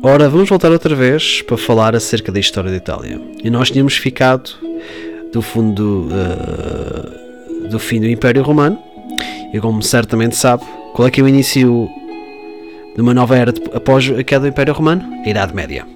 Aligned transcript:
Ora, 0.00 0.28
vamos 0.28 0.48
voltar 0.48 0.70
outra 0.70 0.94
vez 0.94 1.42
para 1.42 1.56
falar 1.56 1.94
acerca 1.94 2.32
da 2.32 2.40
história 2.40 2.70
da 2.70 2.76
Itália. 2.76 3.20
E 3.42 3.50
nós 3.50 3.70
tínhamos 3.70 3.96
ficado 3.96 4.50
do 5.32 5.42
fundo 5.42 6.08
uh, 6.08 7.68
do 7.68 7.78
fim 7.78 8.00
do 8.00 8.08
Império 8.08 8.42
Romano. 8.42 8.78
E 9.52 9.60
como 9.60 9.82
certamente 9.82 10.36
sabe, 10.36 10.64
qual 10.94 11.08
é 11.08 11.10
que 11.10 11.20
é 11.20 11.24
o 11.24 11.28
início 11.28 11.88
de 12.94 13.02
uma 13.02 13.12
nova 13.12 13.36
era 13.36 13.52
após 13.74 14.10
a 14.10 14.24
queda 14.24 14.40
do 14.40 14.48
Império 14.48 14.72
Romano? 14.72 15.04
A 15.24 15.28
Idade 15.28 15.54
Média. 15.54 15.86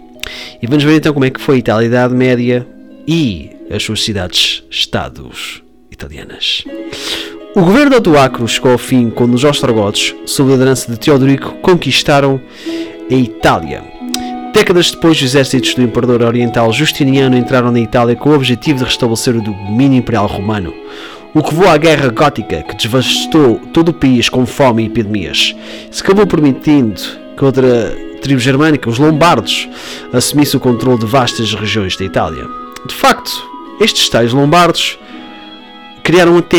E 0.60 0.66
vamos 0.66 0.84
ver 0.84 0.96
então 0.96 1.12
como 1.12 1.24
é 1.24 1.30
que 1.30 1.40
foi 1.40 1.56
a 1.56 1.58
Itália, 1.58 1.86
a 1.86 1.88
Idade 1.88 2.14
Média 2.14 2.66
e 3.08 3.50
as 3.70 3.82
suas 3.82 4.04
cidades-estados 4.04 5.62
italianas. 5.90 6.64
O 7.54 7.62
governo 7.62 7.90
de 7.90 7.96
Odoacro 7.96 8.46
chegou 8.46 8.72
ao 8.72 8.78
fim 8.78 9.08
quando 9.08 9.34
os 9.34 9.42
ostrogodos, 9.42 10.14
sob 10.26 10.50
a 10.50 10.52
liderança 10.52 10.92
de 10.92 10.98
Teodorico, 10.98 11.54
conquistaram 11.62 12.38
a 13.10 13.14
Itália 13.14 13.96
Décadas 14.56 14.90
depois, 14.90 15.18
os 15.18 15.22
exércitos 15.22 15.74
do 15.74 15.82
imperador 15.82 16.22
oriental 16.22 16.72
Justiniano 16.72 17.36
entraram 17.36 17.70
na 17.70 17.78
Itália 17.78 18.16
com 18.16 18.30
o 18.30 18.34
objetivo 18.34 18.78
de 18.78 18.84
restabelecer 18.84 19.36
o 19.36 19.42
domínio 19.42 19.98
imperial 19.98 20.26
romano, 20.26 20.72
o 21.34 21.42
que 21.42 21.54
levou 21.54 21.68
à 21.68 21.76
guerra 21.76 22.08
gótica 22.08 22.62
que 22.62 22.74
devastou 22.74 23.60
todo 23.74 23.90
o 23.90 23.92
país 23.92 24.30
com 24.30 24.46
fome 24.46 24.82
e 24.82 24.86
epidemias. 24.86 25.54
Se 25.90 26.02
acabou 26.02 26.26
permitindo 26.26 26.98
que 27.36 27.44
outra 27.44 27.94
tribo 28.22 28.40
germânica, 28.40 28.88
os 28.88 28.98
lombardos, 28.98 29.68
assumisse 30.10 30.56
o 30.56 30.60
controle 30.60 31.00
de 31.00 31.06
vastas 31.06 31.52
regiões 31.52 31.94
da 31.94 32.06
Itália. 32.06 32.46
De 32.88 32.94
facto, 32.94 33.30
estes 33.78 34.08
tais 34.08 34.32
lombardos 34.32 34.98
criaram 36.02 36.38
até 36.38 36.56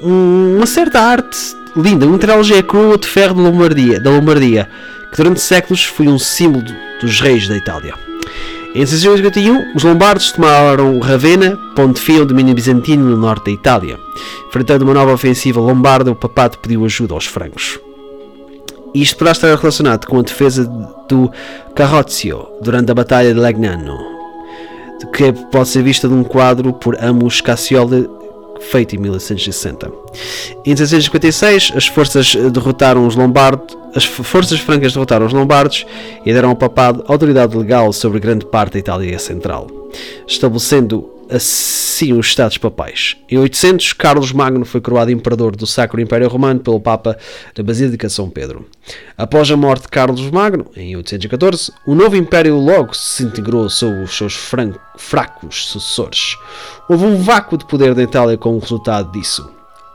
uma 0.00 0.66
certa 0.66 1.00
arte 1.00 1.36
linda, 1.76 2.06
uma 2.06 2.18
trilogia 2.18 2.62
crua 2.62 2.96
de 2.96 3.08
ferro 3.08 3.34
da 3.34 3.42
Lombardia, 3.42 3.98
da 4.00 4.10
Lombardia 4.10 4.68
que 5.10 5.16
durante 5.16 5.40
séculos 5.40 5.84
foi 5.84 6.08
um 6.08 6.18
símbolo 6.18 6.64
dos 7.00 7.20
reis 7.20 7.48
da 7.48 7.56
Itália. 7.56 7.94
Em 8.72 8.86
651, 8.86 9.74
os 9.74 9.82
lombardos 9.82 10.30
tomaram 10.30 11.00
Ravenna, 11.00 11.56
ponte 11.74 12.00
fio 12.00 12.20
ao 12.20 12.26
domínio 12.26 12.54
bizantino 12.54 13.04
no 13.04 13.16
norte 13.16 13.46
da 13.46 13.50
Itália. 13.50 13.98
Enfrentando 14.48 14.84
uma 14.84 14.94
nova 14.94 15.12
ofensiva 15.12 15.60
lombarda, 15.60 16.12
o 16.12 16.14
papado 16.14 16.58
pediu 16.58 16.84
ajuda 16.84 17.14
aos 17.14 17.26
francos. 17.26 17.80
Isto 18.94 19.16
poderá 19.16 19.32
estar 19.32 19.56
relacionado 19.56 20.06
com 20.06 20.20
a 20.20 20.22
defesa 20.22 20.64
do 21.08 21.30
Carroccio 21.74 22.46
durante 22.60 22.92
a 22.92 22.94
Batalha 22.94 23.34
de 23.34 23.40
Legnano, 23.40 23.98
que 25.12 25.32
pode 25.50 25.68
ser 25.68 25.82
vista 25.82 26.06
num 26.06 26.22
quadro 26.22 26.72
por 26.72 26.96
Amos 27.02 27.40
Cassioli 27.40 28.08
feito 28.60 28.94
em 28.94 28.98
1160. 28.98 29.90
Em 30.64 30.70
1656, 30.70 31.72
as 31.74 31.86
forças 31.86 32.34
derrotaram 32.34 33.06
os 33.06 33.16
lombardos, 33.16 33.76
as 33.94 34.04
forças 34.04 34.60
francas 34.60 34.92
derrotaram 34.92 35.26
os 35.26 35.32
lombardos 35.32 35.86
e 36.24 36.32
deram 36.32 36.50
ao 36.50 36.56
papado 36.56 37.04
autoridade 37.08 37.56
legal 37.56 37.92
sobre 37.92 38.20
grande 38.20 38.46
parte 38.46 38.74
da 38.74 38.78
Itália 38.78 39.18
Central, 39.18 39.66
estabelecendo 40.26 41.19
assim 41.30 42.12
os 42.12 42.26
Estados 42.26 42.58
Papais. 42.58 43.16
Em 43.28 43.38
800, 43.38 43.92
Carlos 43.92 44.32
Magno 44.32 44.64
foi 44.64 44.80
coroado 44.80 45.10
imperador 45.10 45.54
do 45.54 45.66
Sacro 45.66 46.00
Império 46.00 46.28
Romano 46.28 46.60
pelo 46.60 46.80
Papa 46.80 47.16
da 47.54 47.62
Basílica 47.62 48.08
São 48.08 48.28
Pedro. 48.28 48.66
Após 49.16 49.50
a 49.50 49.56
morte 49.56 49.82
de 49.82 49.88
Carlos 49.88 50.28
Magno, 50.30 50.66
em 50.76 50.96
814, 50.96 51.72
o 51.86 51.94
novo 51.94 52.16
império 52.16 52.56
logo 52.56 52.94
se 52.94 53.22
integrou 53.22 53.68
sob 53.68 54.02
os 54.02 54.16
seus 54.16 54.34
fracos 54.96 55.66
sucessores. 55.66 56.36
Houve 56.88 57.04
um 57.04 57.22
vácuo 57.22 57.56
de 57.56 57.66
poder 57.66 57.94
da 57.94 58.02
Itália 58.02 58.36
como 58.36 58.58
resultado 58.58 59.12
disso. 59.12 59.48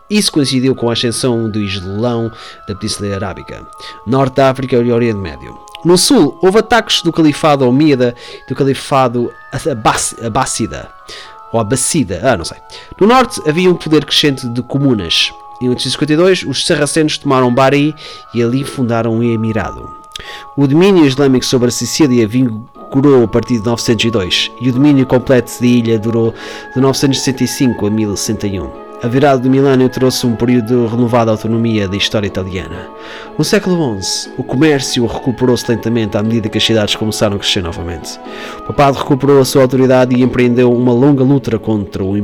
Isso 0.09 0.31
coincidiu 0.31 0.75
com 0.75 0.89
a 0.89 0.93
ascensão 0.93 1.49
do 1.49 1.59
Islão 1.59 2.31
da 2.67 2.75
Península 2.75 3.15
Arábica, 3.15 3.65
Norte 4.05 4.35
da 4.35 4.51
África 4.51 4.75
e 4.75 4.91
Oriente 4.91 5.17
Médio. 5.17 5.64
No 5.85 5.99
sul, 5.99 6.35
houve 6.41 6.57
ataques 6.57 7.03
do 7.03 7.13
Califado 7.13 7.69
Omíada 7.69 8.15
e 8.43 8.49
do 8.49 8.55
Califado 8.55 9.31
Abássida, 10.25 10.89
ou 11.53 11.59
Abacida, 11.59 12.21
ah, 12.23 12.35
não 12.35 12.43
sei. 12.43 12.57
No 12.99 13.05
norte 13.05 13.39
havia 13.47 13.69
um 13.69 13.75
poder 13.75 14.03
crescente 14.03 14.49
de 14.49 14.63
comunas. 14.63 15.31
Em 15.61 15.69
852, 15.69 16.43
os 16.43 16.65
sarracenos 16.65 17.19
tomaram 17.19 17.53
Bari 17.53 17.93
e 18.33 18.41
ali 18.41 18.63
fundaram 18.63 19.13
um 19.13 19.23
emirado. 19.23 19.87
O 20.57 20.65
domínio 20.65 21.05
islâmico 21.05 21.45
sobre 21.45 21.67
a 21.67 21.71
Sicília 21.71 22.27
vigorou 22.27 23.23
a 23.23 23.27
partir 23.27 23.59
de 23.59 23.65
902 23.65 24.51
e 24.59 24.69
o 24.69 24.73
domínio 24.73 25.05
completo 25.05 25.51
da 25.59 25.67
ilha 25.67 25.99
durou 25.99 26.33
de 26.73 26.81
965 26.81 27.85
a 27.85 27.91
1101. 27.91 28.84
A 29.03 29.07
virada 29.07 29.39
do 29.39 29.49
milênio 29.49 29.87
trouxe 29.89 30.25
um 30.25 30.35
período 30.35 30.87
de 30.87 30.91
renovada 30.91 31.29
autonomia 31.29 31.87
da 31.87 31.95
história 31.95 32.27
italiana. 32.27 32.87
No 33.37 33.43
século 33.43 34.01
XI, 34.01 34.31
o 34.37 34.43
comércio 34.43 35.05
recuperou-se 35.05 35.69
lentamente 35.69 36.17
à 36.17 36.23
medida 36.23 36.49
que 36.49 36.57
as 36.57 36.63
cidades 36.63 36.95
começaram 36.95 37.35
a 37.35 37.39
crescer 37.39 37.61
novamente. 37.61 38.19
O 38.59 38.63
papado 38.63 38.97
recuperou 38.97 39.39
a 39.39 39.45
sua 39.45 39.61
autoridade 39.61 40.15
e 40.15 40.23
empreendeu 40.23 40.71
uma 40.71 40.93
longa 40.93 41.23
luta 41.23 41.59
contra 41.59 42.03
o 42.03 42.15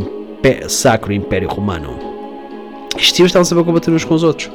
Sacro 0.67 1.13
Império 1.13 1.49
Romano. 1.49 2.00
Estes 2.95 3.11
tios 3.13 3.27
estavam 3.27 3.45
sempre 3.45 3.63
a 3.63 3.65
combater 3.65 3.91
uns 3.91 4.03
com 4.03 4.13
os 4.13 4.23
outros. 4.23 4.49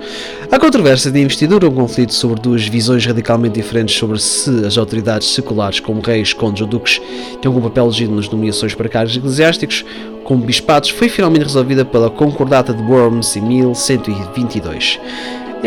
Há 0.51 0.59
controvérsia 0.59 1.11
de 1.11 1.21
investidura, 1.21 1.69
um 1.69 1.75
conflito 1.75 2.13
sobre 2.13 2.41
duas 2.41 2.67
visões 2.67 3.05
radicalmente 3.05 3.55
diferentes 3.55 3.97
sobre 3.97 4.19
se 4.19 4.65
as 4.65 4.77
autoridades 4.77 5.29
seculares, 5.29 5.81
como 5.81 6.01
reis, 6.01 6.33
condes 6.33 6.61
ou 6.61 6.67
duques, 6.67 7.01
têm 7.41 7.49
algum 7.49 7.63
papel 7.63 7.87
legítimo 7.87 8.17
nas 8.17 8.29
nomeações 8.29 8.75
para 8.75 8.89
cargos 8.89 9.17
eclesiásticos, 9.17 9.85
como 10.23 10.45
bispados, 10.45 10.91
foi 10.91 11.09
finalmente 11.09 11.45
resolvida 11.45 11.85
pela 11.85 12.11
Concordata 12.11 12.75
de 12.75 12.83
Worms 12.83 13.37
em 13.37 13.43
1122. 13.43 14.99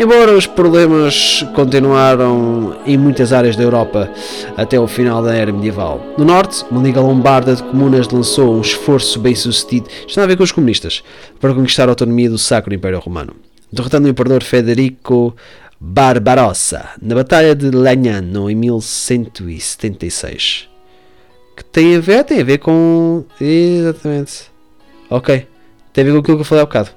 Embora 0.00 0.34
os 0.34 0.46
problemas 0.46 1.44
continuaram 1.54 2.74
em 2.86 2.96
muitas 2.96 3.34
áreas 3.34 3.54
da 3.54 3.62
Europa 3.62 4.10
até 4.56 4.80
o 4.80 4.88
final 4.88 5.22
da 5.22 5.34
era 5.34 5.52
medieval. 5.52 6.00
No 6.16 6.24
norte, 6.24 6.64
uma 6.70 6.82
liga 6.82 7.02
lombarda 7.02 7.54
de 7.54 7.62
comunas 7.62 8.08
lançou 8.08 8.56
um 8.56 8.62
esforço 8.62 9.20
bem 9.20 9.34
sucedido, 9.34 9.90
tem 10.06 10.24
a 10.24 10.26
ver 10.26 10.38
com 10.38 10.42
os 10.42 10.52
comunistas, 10.52 11.02
para 11.38 11.52
conquistar 11.52 11.84
a 11.84 11.92
autonomia 11.92 12.30
do 12.30 12.38
Sacro 12.38 12.72
Império 12.72 12.98
Romano, 12.98 13.36
derrotando 13.70 14.08
o 14.08 14.10
imperador 14.10 14.42
Federico 14.42 15.36
Barbarossa 15.78 16.92
na 17.02 17.14
Batalha 17.14 17.54
de 17.54 17.70
Legnano 17.70 18.48
em 18.48 18.54
1176. 18.54 20.66
Que 21.58 21.62
tem 21.62 21.96
a 21.96 22.00
ver? 22.00 22.24
Tem 22.24 22.40
a 22.40 22.44
ver 22.44 22.56
com. 22.56 23.22
Exatamente. 23.38 24.44
Ok. 25.10 25.46
Tem 25.92 26.02
a 26.02 26.04
ver 26.06 26.12
com 26.14 26.20
aquilo 26.20 26.36
que 26.38 26.40
eu 26.40 26.46
falei 26.46 26.62
há 26.62 26.66
bocado. 26.66 26.88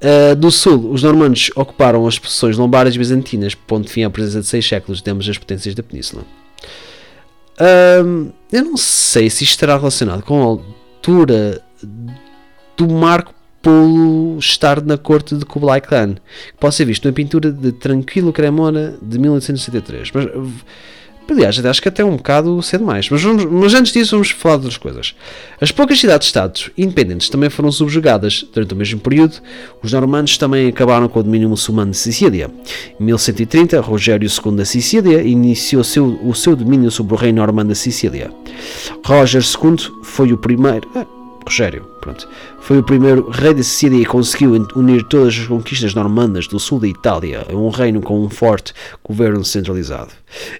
Uh, 0.00 0.36
do 0.36 0.50
sul, 0.50 0.92
os 0.92 1.02
normandos 1.02 1.50
ocuparam 1.56 2.06
as 2.06 2.18
posições 2.18 2.56
lombardas 2.56 2.94
e 2.94 2.98
bizantinas, 2.98 3.54
pondo 3.54 3.88
fim 3.88 4.04
à 4.04 4.10
presença 4.10 4.40
de 4.40 4.46
seis 4.46 4.66
séculos 4.66 5.02
de 5.02 5.10
ambas 5.10 5.28
as 5.28 5.36
potências 5.36 5.74
da 5.74 5.82
península. 5.82 6.22
Uh, 7.60 8.32
eu 8.52 8.64
não 8.64 8.76
sei 8.76 9.28
se 9.28 9.42
isto 9.42 9.54
estará 9.54 9.76
relacionado 9.76 10.22
com 10.22 10.40
a 10.40 10.44
altura 10.44 11.60
do 12.76 12.88
Marco 12.88 13.34
Polo 13.60 14.38
estar 14.38 14.80
na 14.80 14.96
corte 14.96 15.34
de 15.36 15.44
Kublai 15.44 15.80
Khan, 15.80 16.14
que 16.14 16.58
pode 16.60 16.76
ser 16.76 16.84
visto 16.84 17.06
na 17.06 17.12
pintura 17.12 17.50
de 17.50 17.72
Tranquilo 17.72 18.32
Cremona 18.32 18.96
de 19.02 19.18
1863. 19.18 20.12
Mas 20.14 20.26
Aliás, 21.30 21.62
acho 21.64 21.82
que 21.82 21.88
até 21.88 22.02
um 22.04 22.16
bocado 22.16 22.60
cedo 22.62 22.84
mais. 22.84 23.08
Mas, 23.10 23.22
vamos, 23.22 23.44
mas 23.44 23.74
antes 23.74 23.92
disso, 23.92 24.12
vamos 24.12 24.30
falar 24.30 24.56
de 24.56 24.62
outras 24.62 24.78
coisas. 24.78 25.14
As 25.60 25.70
poucas 25.70 26.00
cidades-estados 26.00 26.70
independentes 26.76 27.28
também 27.28 27.50
foram 27.50 27.70
subjugadas. 27.70 28.46
Durante 28.52 28.72
o 28.72 28.76
mesmo 28.76 29.00
período, 29.00 29.36
os 29.82 29.92
normandos 29.92 30.38
também 30.38 30.68
acabaram 30.68 31.08
com 31.08 31.20
o 31.20 31.22
domínio 31.22 31.48
muçulmano 31.48 31.90
de 31.90 31.98
Sicília. 31.98 32.50
Em 32.98 33.04
1130, 33.04 33.80
Rogério 33.80 34.28
II 34.28 34.56
da 34.56 34.64
Sicília 34.64 35.22
iniciou 35.22 35.84
seu, 35.84 36.18
o 36.24 36.34
seu 36.34 36.56
domínio 36.56 36.90
sobre 36.90 37.14
o 37.14 37.16
rei 37.16 37.32
normando 37.32 37.68
da 37.68 37.74
Sicília. 37.74 38.30
Roger 39.04 39.42
II 39.42 39.76
foi 40.02 40.32
o 40.32 40.38
primeiro. 40.38 41.17
Rogério, 41.48 41.82
pronto. 42.02 42.28
Foi 42.60 42.76
o 42.76 42.82
primeiro 42.82 43.30
rei 43.30 43.54
da 43.54 43.62
Sicília 43.62 43.98
e 43.98 44.04
conseguiu 44.04 44.52
unir 44.76 45.02
todas 45.04 45.28
as 45.28 45.46
conquistas 45.46 45.94
normandas 45.94 46.46
do 46.46 46.60
sul 46.60 46.78
da 46.78 46.86
Itália 46.86 47.46
a 47.50 47.56
um 47.56 47.70
reino 47.70 48.02
com 48.02 48.22
um 48.22 48.28
forte 48.28 48.74
governo 49.02 49.42
centralizado. 49.42 50.10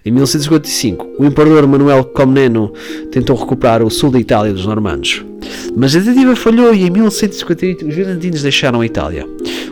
Em 0.03 0.11
1155, 0.11 1.07
o 1.19 1.27
imperador 1.27 1.67
Manuel 1.67 2.05
Comneno 2.05 2.73
tentou 3.13 3.37
recuperar 3.37 3.83
o 3.83 3.91
sul 3.91 4.11
da 4.11 4.19
Itália 4.19 4.51
dos 4.51 4.65
normandos. 4.65 5.23
Mas 5.77 5.95
a 5.95 6.01
tentativa 6.01 6.35
falhou 6.35 6.75
e 6.75 6.85
em 6.85 6.91
1158 6.91 7.87
os 7.87 7.95
bizantinos 7.95 8.41
deixaram 8.41 8.81
a 8.81 8.87
Itália. 8.87 9.27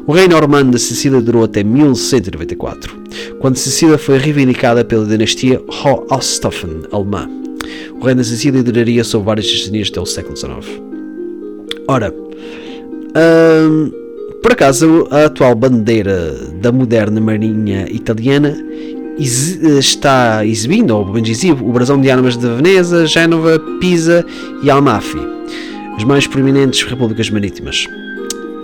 O 0.06 0.12
reino 0.12 0.38
normando 0.38 0.72
da 0.72 0.78
Sicília 0.78 1.22
durou 1.22 1.44
até 1.44 1.64
1194, 1.64 2.94
quando 3.40 3.56
Sicília 3.56 3.96
foi 3.96 4.18
reivindicada 4.18 4.84
pela 4.84 5.06
dinastia 5.06 5.62
Hohenstaufen 5.66 6.82
alemã. 6.92 7.26
O 7.98 8.04
reino 8.04 8.18
da 8.18 8.24
Sicília 8.24 8.62
duraria 8.62 9.02
sob 9.02 9.24
várias 9.24 9.46
dinastias 9.46 9.88
até 9.88 10.00
o 10.00 10.04
século 10.04 10.36
XIX. 10.36 10.95
Ora, 11.88 12.12
hum, 12.12 13.92
por 14.42 14.52
acaso 14.52 15.06
a 15.10 15.26
atual 15.26 15.54
bandeira 15.54 16.32
da 16.60 16.72
moderna 16.72 17.20
marinha 17.20 17.86
italiana 17.90 18.56
está 19.18 20.44
exibindo, 20.44 20.90
ou 20.90 21.04
bem 21.04 21.22
exibe, 21.26 21.62
o 21.62 21.72
brasão 21.72 22.00
de 22.00 22.10
armas 22.10 22.36
de 22.36 22.46
Veneza, 22.46 23.06
Génova, 23.06 23.58
Pisa 23.80 24.24
e 24.62 24.70
Almafi, 24.70 25.18
as 25.96 26.04
mais 26.04 26.26
proeminentes 26.26 26.82
repúblicas 26.82 27.30
marítimas. 27.30 27.86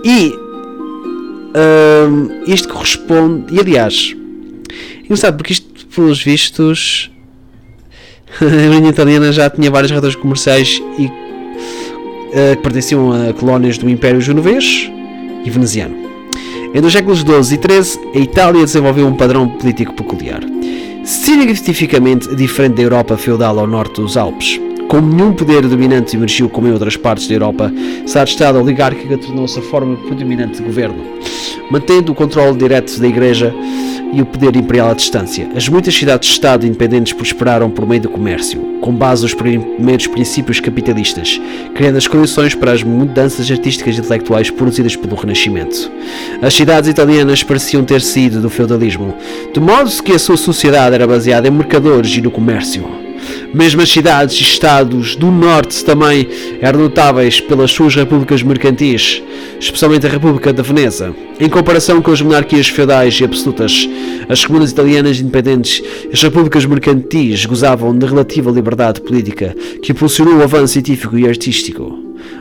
E 0.03 0.33
isto 2.45 2.67
corresponde, 2.67 3.53
e 3.53 3.59
aliás, 3.59 4.15
engraçado 5.03 5.37
porque 5.37 5.53
isto, 5.53 5.87
pelos 5.87 6.21
vistos, 6.23 7.11
a 8.41 8.45
Marinha 8.45 8.89
Italiana 8.89 9.31
já 9.31 9.49
tinha 9.49 9.71
várias 9.71 9.91
rotas 9.91 10.15
comerciais 10.15 10.81
e, 10.99 11.09
que 12.33 12.61
pertenciam 12.61 13.11
a 13.11 13.31
colónias 13.33 13.77
do 13.77 13.87
Império 13.87 14.19
Genovês 14.19 14.91
e 15.45 15.49
Veneziano. 15.49 15.95
Entre 16.73 16.87
os 16.87 16.91
séculos 16.91 17.19
XII 17.19 17.59
e 17.59 17.83
XIII, 17.83 18.11
a 18.15 18.19
Itália 18.19 18.65
desenvolveu 18.65 19.05
um 19.05 19.15
padrão 19.15 19.47
político 19.47 19.93
peculiar, 19.93 20.41
significativamente 21.03 22.35
diferente 22.35 22.77
da 22.77 22.81
Europa 22.81 23.15
feudal 23.15 23.59
ao 23.59 23.67
norte 23.67 24.01
dos 24.01 24.17
Alpes. 24.17 24.59
Como 24.87 25.13
nenhum 25.13 25.33
poder 25.33 25.61
dominante 25.61 26.15
emergiu 26.15 26.49
como 26.49 26.67
em 26.67 26.71
outras 26.71 26.97
partes 26.97 27.27
da 27.27 27.35
Europa, 27.35 27.71
essa 28.03 28.23
Estado 28.23 28.59
oligárquica 28.59 29.17
tornou-se 29.17 29.59
a 29.59 29.61
forma 29.61 29.95
predominante 29.97 30.57
de 30.57 30.63
governo, 30.63 31.03
mantendo 31.69 32.11
o 32.11 32.15
controle 32.15 32.57
direto 32.57 32.99
da 32.99 33.07
Igreja 33.07 33.53
e 34.13 34.21
o 34.21 34.25
poder 34.25 34.55
imperial 34.55 34.91
à 34.91 34.93
distância. 34.93 35.49
As 35.55 35.67
muitas 35.67 35.95
cidades-estado 35.95 36.65
independentes 36.65 37.13
prosperaram 37.13 37.69
por 37.69 37.87
meio 37.87 38.01
do 38.01 38.09
comércio, 38.09 38.61
com 38.79 38.93
base 38.93 39.23
nos 39.23 39.33
primeiros 39.33 40.07
princípios 40.07 40.59
capitalistas, 40.59 41.41
criando 41.73 41.97
as 41.97 42.07
condições 42.07 42.53
para 42.53 42.71
as 42.71 42.83
mudanças 42.83 43.49
artísticas 43.49 43.97
e 43.97 43.99
intelectuais 43.99 44.49
produzidas 44.49 44.95
pelo 44.95 45.15
Renascimento. 45.15 45.91
As 46.41 46.53
cidades 46.53 46.89
italianas 46.89 47.43
pareciam 47.43 47.83
ter 47.83 48.01
saído 48.01 48.39
do 48.39 48.49
feudalismo, 48.49 49.15
de 49.53 49.59
modo 49.59 49.91
que 50.03 50.13
a 50.13 50.19
sua 50.19 50.37
sociedade 50.37 50.95
era 50.95 51.07
baseada 51.07 51.47
em 51.47 51.51
mercadores 51.51 52.15
e 52.15 52.21
no 52.21 52.31
comércio. 52.31 53.02
Mesmo 53.53 53.81
as 53.81 53.89
cidades 53.89 54.35
e 54.37 54.41
estados 54.41 55.15
do 55.15 55.29
norte 55.29 55.85
também 55.85 56.27
eram 56.59 56.79
notáveis 56.79 57.39
pelas 57.39 57.71
suas 57.71 57.93
repúblicas 57.95 58.41
mercantis, 58.41 59.21
especialmente 59.59 60.07
a 60.07 60.09
República 60.09 60.51
da 60.51 60.63
Veneza. 60.63 61.13
Em 61.39 61.47
comparação 61.47 62.01
com 62.01 62.11
as 62.11 62.19
monarquias 62.19 62.67
feudais 62.67 63.19
e 63.19 63.23
absolutas, 63.23 63.87
as 64.27 64.43
comunas 64.43 64.71
italianas 64.71 65.19
independentes 65.19 65.83
e 66.05 66.13
as 66.13 66.23
repúblicas 66.23 66.65
mercantis 66.65 67.45
gozavam 67.45 67.95
de 67.95 68.05
relativa 68.07 68.49
liberdade 68.49 69.01
política 69.01 69.55
que 69.83 69.91
impulsionou 69.91 70.37
o 70.37 70.43
avanço 70.43 70.73
científico 70.73 71.15
e 71.15 71.27
artístico. 71.27 71.99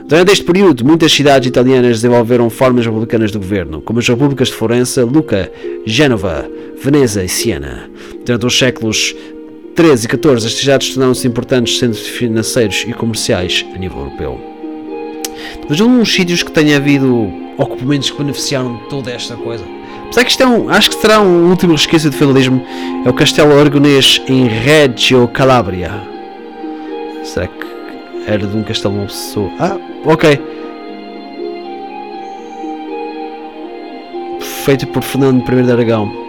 Durante 0.09 0.33
este 0.33 0.45
período, 0.45 0.85
muitas 0.85 1.13
cidades 1.13 1.49
italianas 1.49 2.01
desenvolveram 2.01 2.49
formas 2.49 2.87
republicanas 2.87 3.31
de 3.31 3.39
governo, 3.39 3.83
como 3.83 3.99
as 3.99 4.09
repúblicas 4.09 4.49
de 4.49 4.55
Florença, 4.55 5.05
Lucca, 5.05 5.51
Gênova, 5.85 6.49
Veneza 6.83 7.23
e 7.23 7.29
Siena. 7.29 7.91
Durante 8.25 8.47
os 8.47 8.59
séculos 8.59 9.15
13 9.75 10.05
e 10.05 10.09
14, 10.09 10.47
as 10.47 10.53
cidades 10.53 10.91
tornaram-se 10.91 11.27
importantes 11.27 11.79
centros 11.79 12.07
financeiros 12.07 12.85
e 12.87 12.93
comerciais 12.93 13.65
a 13.75 13.79
nível 13.79 14.01
europeu. 14.01 14.41
Mas 15.69 15.81
uns 15.81 16.13
sítios 16.13 16.43
que 16.43 16.53
tenha 16.53 16.77
havido 16.77 17.33
ocupamentos 17.57 18.11
que 18.11 18.19
beneficiaram 18.19 18.77
de 18.77 18.89
toda 18.89 19.11
esta 19.11 19.35
coisa. 19.37 19.65
Apesar 20.05 20.25
que 20.25 20.31
isto 20.31 20.43
é 20.43 20.47
um, 20.47 20.69
acho 20.69 20.91
que 20.91 20.97
será 20.97 21.21
um 21.23 21.49
último 21.49 21.73
resquício 21.73 22.11
de 22.11 22.17
feudalismo, 22.17 22.63
é 23.05 23.09
o 23.09 23.15
Castelo 23.15 23.59
Aragonês 23.59 24.21
em 24.29 24.47
Reggio 24.47 25.27
Calabria. 25.29 26.03
Será 27.25 27.47
que 27.47 27.67
era 28.27 28.47
de 28.47 28.55
um 28.55 28.63
castelo 28.63 28.95
uma 28.95 29.07
pessoa? 29.07 29.51
Ah, 29.59 29.79
ok. 30.05 30.39
Feito 34.65 34.87
por 34.89 35.03
Fernando 35.03 35.43
I 35.51 35.63
de 35.63 35.73
Aragão. 35.73 36.22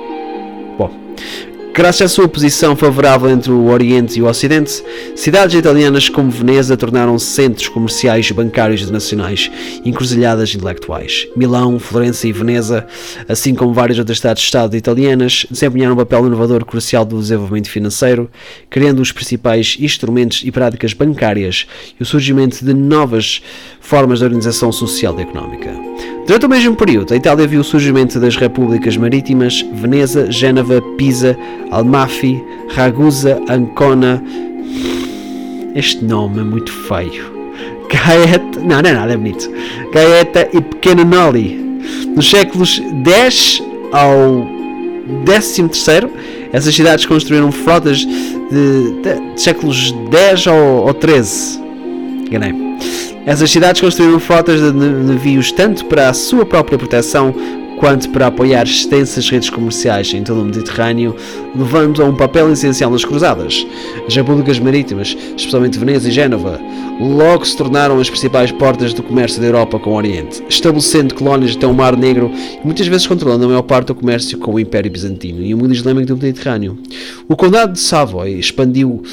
Graças 1.76 2.04
à 2.04 2.08
sua 2.08 2.28
posição 2.28 2.76
favorável 2.76 3.28
entre 3.32 3.52
o 3.52 3.66
Oriente 3.66 4.20
e 4.20 4.22
o 4.22 4.28
Ocidente, 4.28 4.84
cidades 5.16 5.56
italianas 5.56 6.08
como 6.08 6.30
Veneza 6.30 6.78
tornaram-se 6.78 7.26
centros 7.26 7.68
comerciais, 7.68 8.30
bancários 8.30 8.88
e 8.88 8.92
nacionais, 8.92 9.50
encruzilhadas 9.84 10.54
intelectuais. 10.54 11.28
Milão, 11.36 11.80
Florença 11.80 12.28
e 12.28 12.32
Veneza, 12.32 12.86
assim 13.28 13.56
como 13.56 13.74
várias 13.74 13.98
outras 13.98 14.20
cidades-estado 14.20 14.78
italianas, 14.78 15.48
desempenharam 15.50 15.96
um 15.96 15.98
papel 15.98 16.28
inovador 16.28 16.64
crucial 16.64 17.04
do 17.04 17.18
desenvolvimento 17.18 17.72
financeiro, 17.72 18.30
criando 18.70 19.02
os 19.02 19.12
principais 19.12 19.76
instrumentos 19.80 20.44
e 20.46 20.52
práticas 20.52 20.94
bancárias 20.94 21.66
e 22.00 22.04
o 22.04 22.06
surgimento 22.06 22.64
de 22.64 22.74
novas 22.76 23.42
formas 23.82 24.20
de 24.20 24.26
organização 24.26 24.72
social 24.72 25.20
e 25.20 25.24
económica. 25.24 25.74
Durante 26.26 26.46
o 26.46 26.50
mesmo 26.50 26.74
período, 26.76 27.14
a 27.14 27.18
Itália 27.18 27.46
viu 27.46 27.60
o 27.60 27.64
surgimento 27.64 28.18
das 28.18 28.38
repúblicas 28.38 28.96
marítimas 28.96 29.64
Veneza, 29.74 30.32
Génova, 30.32 30.82
Pisa, 30.98 31.38
Almafi, 31.70 32.42
Ragusa, 32.70 33.42
Ancona. 33.50 34.24
Este 35.76 36.04
nome 36.04 36.40
é 36.40 36.44
muito 36.44 36.72
feio. 36.72 37.34
Gaeta. 37.92 38.60
Não, 38.62 38.82
não 38.82 38.90
é 38.90 38.94
nada, 38.94 39.14
é 39.14 39.18
bonito. 39.18 39.52
Gaeta 39.92 40.50
e 40.54 40.62
Pequeno 40.62 41.04
Noli. 41.04 41.62
Nos 42.16 42.30
séculos 42.30 42.82
X 43.06 43.62
ao 43.92 44.48
XIII, 45.26 46.10
essas 46.54 46.74
cidades 46.74 47.06
construíram 47.06 47.52
frotas 47.52 47.98
de, 47.98 48.08
de, 49.02 49.34
de 49.34 49.42
séculos 49.42 49.94
X 50.10 50.48
ou, 50.48 50.86
ou 50.86 50.94
13. 50.94 51.60
Enganei. 52.28 52.54
Essas 53.26 53.52
cidades 53.52 53.82
construíram 53.82 54.20
frotas 54.20 54.60
de 54.60 54.72
navios 54.74 55.52
tanto 55.52 55.86
para 55.86 56.10
a 56.10 56.14
sua 56.14 56.46
própria 56.46 56.78
proteção 56.78 57.34
quanto 57.80 58.10
para 58.10 58.28
apoiar 58.28 58.64
extensas 58.64 59.30
redes 59.30 59.50
comerciais 59.50 60.14
em 60.14 60.24
todo 60.24 60.42
o 60.42 60.46
Mediterrâneo, 60.46 61.16
levando 61.56 62.02
a 62.02 62.06
um 62.06 62.16
papel 62.16 62.52
essencial 62.52 62.92
nas 62.92 63.04
cruzadas. 63.04 63.66
As 64.08 64.16
repúblicas 64.16 64.60
marítimas, 64.60 65.18
especialmente 65.36 65.80
Veneza 65.80 66.08
e 66.08 66.12
Génova, 66.12 66.60
logo 67.00 67.46
se 67.46 67.58
tornaram 67.58 68.00
as 68.00 68.10
principais 68.10 68.52
portas 68.52 68.94
do 68.94 69.04
comércio 69.04 69.42
da 69.42 69.48
Europa 69.48 69.80
com 69.80 69.92
o 69.92 69.96
Oriente, 69.96 70.44
estabelecendo 70.48 71.16
colónias 71.16 71.56
até 71.56 71.66
o 71.66 71.74
Mar 71.74 71.98
Negro 71.98 72.32
e 72.34 72.66
muitas 72.66 72.88
vezes 72.88 73.08
controlando 73.08 73.46
a 73.46 73.48
maior 73.48 73.64
parte 73.64 73.88
do 73.88 73.96
comércio 73.96 74.38
com 74.38 74.54
o 74.54 74.60
Império 74.60 74.92
Bizantino 74.92 75.42
e 75.42 75.54
o 75.54 75.58
mundo 75.58 75.74
islâmico 75.74 76.08
do 76.08 76.18
Mediterrâneo. 76.18 76.78
O 77.28 77.36
Condado 77.36 77.74
de 77.74 77.80
Savoy 77.80 78.38
expandiu 78.38 79.04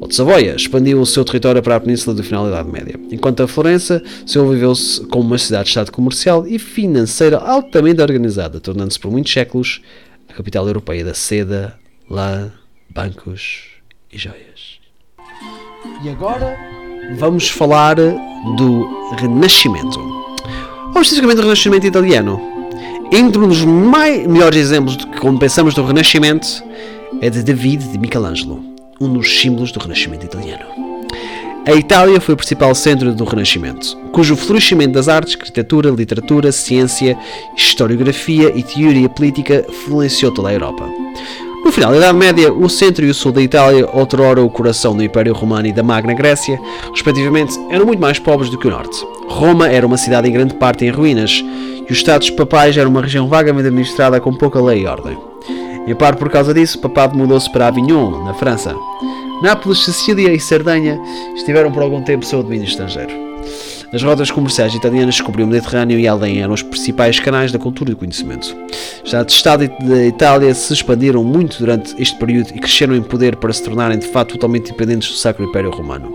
ou 0.00 0.06
de 0.06 0.14
Savoia, 0.14 0.54
expandiu 0.54 1.00
o 1.00 1.06
seu 1.06 1.24
território 1.24 1.62
para 1.62 1.76
a 1.76 1.80
península 1.80 2.14
do 2.14 2.22
final 2.22 2.44
da 2.44 2.50
Idade 2.50 2.70
Média, 2.70 3.00
enquanto 3.10 3.42
a 3.42 3.48
Florença 3.48 4.02
desenvolveu-se 4.24 5.04
como 5.06 5.24
uma 5.24 5.38
cidade-estado 5.38 5.90
comercial 5.90 6.46
e 6.46 6.58
financeira 6.58 7.38
altamente 7.38 8.00
organizada, 8.00 8.60
tornando-se 8.60 8.98
por 8.98 9.10
muitos 9.10 9.32
séculos 9.32 9.80
a 10.28 10.34
capital 10.34 10.66
europeia 10.66 11.04
da 11.04 11.14
seda, 11.14 11.76
lã, 12.08 12.52
bancos 12.88 13.62
e 14.12 14.18
joias. 14.18 14.78
E 16.04 16.08
agora 16.08 16.56
vamos 17.16 17.48
falar 17.48 17.96
do 17.96 19.14
Renascimento. 19.16 19.98
Ou 20.94 21.02
especificamente 21.02 21.36
do 21.36 21.42
Renascimento 21.42 21.86
italiano. 21.86 22.40
Entre 23.10 23.40
um 23.40 23.48
dos 23.48 23.64
mais, 23.64 24.26
melhores 24.26 24.58
exemplos 24.58 24.96
de 24.96 25.06
que, 25.06 25.38
pensamos 25.38 25.74
do 25.74 25.84
Renascimento, 25.84 26.46
é 27.20 27.30
de 27.30 27.42
David 27.42 27.88
de 27.88 27.98
Michelangelo 27.98 28.67
um 29.00 29.12
dos 29.12 29.40
símbolos 29.40 29.72
do 29.72 29.80
Renascimento 29.80 30.26
italiano. 30.26 30.64
A 31.66 31.74
Itália 31.74 32.20
foi 32.20 32.32
o 32.34 32.36
principal 32.36 32.74
centro 32.74 33.12
do 33.14 33.24
Renascimento, 33.24 33.94
cujo 34.10 34.36
florescimento 34.36 34.92
das 34.92 35.06
artes, 35.06 35.36
arquitetura, 35.38 35.90
literatura, 35.90 36.50
ciência, 36.50 37.18
historiografia 37.54 38.50
e 38.56 38.62
teoria 38.62 39.08
política 39.08 39.66
influenciou 39.68 40.32
toda 40.32 40.48
a 40.48 40.54
Europa. 40.54 40.88
No 41.64 41.70
final 41.70 41.90
da 41.90 41.98
Idade 41.98 42.16
Média, 42.16 42.50
o 42.50 42.70
centro 42.70 43.04
e 43.04 43.10
o 43.10 43.14
sul 43.14 43.32
da 43.32 43.42
Itália, 43.42 43.86
outrora 43.92 44.42
o 44.42 44.48
coração 44.48 44.96
do 44.96 45.02
Império 45.02 45.34
Romano 45.34 45.66
e 45.66 45.72
da 45.72 45.82
Magna 45.82 46.14
Grécia, 46.14 46.58
respectivamente, 46.90 47.58
eram 47.68 47.84
muito 47.84 48.00
mais 48.00 48.18
pobres 48.18 48.48
do 48.48 48.56
que 48.56 48.66
o 48.66 48.70
norte. 48.70 49.04
Roma 49.28 49.68
era 49.68 49.86
uma 49.86 49.98
cidade 49.98 50.26
em 50.26 50.32
grande 50.32 50.54
parte 50.54 50.86
em 50.86 50.90
ruínas, 50.90 51.44
e 51.86 51.92
os 51.92 51.98
Estados 51.98 52.30
Papais 52.30 52.78
eram 52.78 52.90
uma 52.90 53.02
região 53.02 53.28
vagamente 53.28 53.66
administrada 53.66 54.18
com 54.20 54.32
pouca 54.32 54.58
lei 54.58 54.84
e 54.84 54.86
ordem. 54.86 55.27
Em 55.88 55.94
parte 55.94 56.18
por 56.18 56.28
causa 56.28 56.52
disso, 56.52 56.78
papado 56.80 57.16
mudou-se 57.16 57.50
para 57.50 57.66
Avignon, 57.66 58.22
na 58.22 58.34
França. 58.34 58.76
Nápoles, 59.42 59.84
Sicília 59.84 60.30
e 60.34 60.38
Sardenha 60.38 61.00
estiveram 61.34 61.72
por 61.72 61.82
algum 61.82 62.02
tempo 62.02 62.26
sob 62.26 62.42
domínio 62.42 62.66
estrangeiro. 62.66 63.10
As 63.90 64.02
rotas 64.02 64.30
comerciais 64.30 64.74
italianas 64.74 65.18
que 65.18 65.24
cobriam 65.24 65.48
o 65.48 65.50
Mediterrâneo 65.50 65.98
e 65.98 66.06
além 66.06 66.42
eram 66.42 66.52
os 66.52 66.62
principais 66.62 67.18
canais 67.18 67.52
da 67.52 67.58
cultura 67.58 67.90
e 67.90 67.94
do 67.94 67.98
conhecimento. 67.98 68.54
Já 69.02 69.22
de 69.22 69.32
Estado 69.32 69.66
da 69.80 70.04
Itália 70.04 70.52
se 70.52 70.74
expandiram 70.74 71.24
muito 71.24 71.58
durante 71.58 71.94
este 71.98 72.18
período 72.18 72.50
e 72.54 72.58
cresceram 72.58 72.94
em 72.94 73.02
poder 73.02 73.36
para 73.36 73.50
se 73.50 73.62
tornarem 73.62 73.98
de 73.98 74.08
fato 74.08 74.34
totalmente 74.34 74.68
independentes 74.68 75.08
do 75.08 75.16
Sacro 75.16 75.46
Império 75.46 75.70
Romano. 75.70 76.12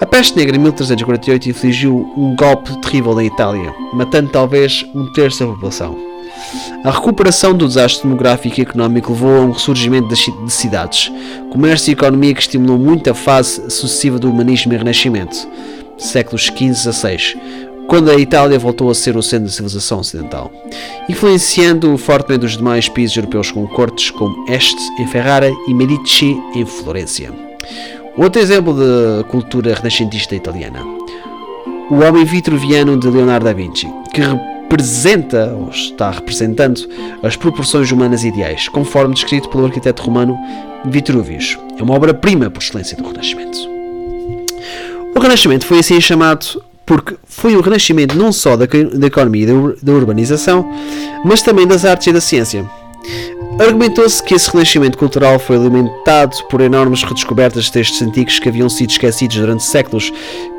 A 0.00 0.06
peste 0.06 0.36
negra 0.36 0.54
em 0.54 0.60
1348 0.60 1.50
infligiu 1.50 2.12
um 2.16 2.36
golpe 2.36 2.80
terrível 2.80 3.12
na 3.16 3.24
Itália, 3.24 3.74
matando 3.92 4.30
talvez 4.30 4.86
um 4.94 5.10
terço 5.12 5.44
da 5.44 5.52
população. 5.52 6.13
A 6.84 6.90
recuperação 6.90 7.54
do 7.54 7.66
desastre 7.66 8.02
demográfico 8.02 8.60
e 8.60 8.62
económico 8.62 9.12
levou 9.12 9.36
a 9.36 9.40
um 9.40 9.52
ressurgimento 9.52 10.08
de 10.08 10.52
cidades, 10.52 11.10
comércio 11.50 11.90
e 11.90 11.92
economia 11.92 12.34
que 12.34 12.40
estimulou 12.40 12.78
muito 12.78 13.10
a 13.10 13.14
fase 13.14 13.70
sucessiva 13.70 14.18
do 14.18 14.30
humanismo 14.30 14.72
e 14.72 14.76
renascimento, 14.76 15.48
séculos 15.96 16.44
XV 16.44 16.88
a 16.88 16.92
XVI, 16.92 17.36
quando 17.86 18.10
a 18.10 18.16
Itália 18.16 18.58
voltou 18.58 18.90
a 18.90 18.94
ser 18.94 19.16
o 19.16 19.22
centro 19.22 19.46
da 19.46 19.52
civilização 19.52 20.00
ocidental, 20.00 20.50
influenciando 21.08 21.96
fortemente 21.96 22.46
os 22.46 22.56
demais 22.56 22.88
países 22.88 23.16
europeus 23.16 23.50
com 23.50 23.66
cortes 23.66 24.10
como 24.10 24.44
Este 24.50 24.80
em 24.98 25.06
Ferrara 25.06 25.50
e 25.68 25.74
Medici 25.74 26.36
em 26.54 26.64
Florença. 26.64 27.24
Outro 28.16 28.40
exemplo 28.40 28.74
de 28.74 29.24
cultura 29.24 29.74
renascentista 29.74 30.34
italiana. 30.34 30.80
O 31.90 31.96
Homem 31.96 32.24
Vitruviano 32.24 32.96
de 32.96 33.08
Leonardo 33.08 33.44
da 33.44 33.52
Vinci, 33.52 33.86
que 34.12 34.22
representa, 34.74 35.54
ou 35.54 35.70
está 35.70 36.10
representando, 36.10 36.80
as 37.22 37.36
proporções 37.36 37.90
humanas 37.92 38.24
ideais, 38.24 38.68
conforme 38.68 39.14
descrito 39.14 39.48
pelo 39.48 39.66
arquiteto 39.66 40.02
romano 40.02 40.36
Vitruvius. 40.84 41.56
É 41.78 41.82
uma 41.82 41.94
obra-prima 41.94 42.50
por 42.50 42.62
excelência 42.62 42.96
do 42.96 43.06
Renascimento. 43.06 43.58
O 45.14 45.20
Renascimento 45.20 45.64
foi 45.64 45.78
assim 45.78 46.00
chamado 46.00 46.62
porque 46.84 47.16
foi 47.24 47.56
o 47.56 47.62
renascimento 47.62 48.14
não 48.14 48.30
só 48.30 48.58
da, 48.58 48.66
da 48.66 49.06
economia 49.06 49.46
e 49.48 49.84
da 49.84 49.92
urbanização, 49.92 50.70
mas 51.24 51.40
também 51.40 51.66
das 51.66 51.82
artes 51.82 52.08
e 52.08 52.12
da 52.12 52.20
ciência. 52.20 52.68
Argumentou-se 53.58 54.22
que 54.22 54.34
esse 54.34 54.50
renascimento 54.50 54.98
cultural 54.98 55.38
foi 55.38 55.56
alimentado 55.56 56.36
por 56.50 56.60
enormes 56.60 57.02
redescobertas 57.02 57.64
de 57.64 57.72
textos 57.72 58.02
antigos 58.02 58.38
que 58.38 58.50
haviam 58.50 58.68
sido 58.68 58.90
esquecidos 58.90 59.36
durante 59.36 59.62
séculos 59.62 60.12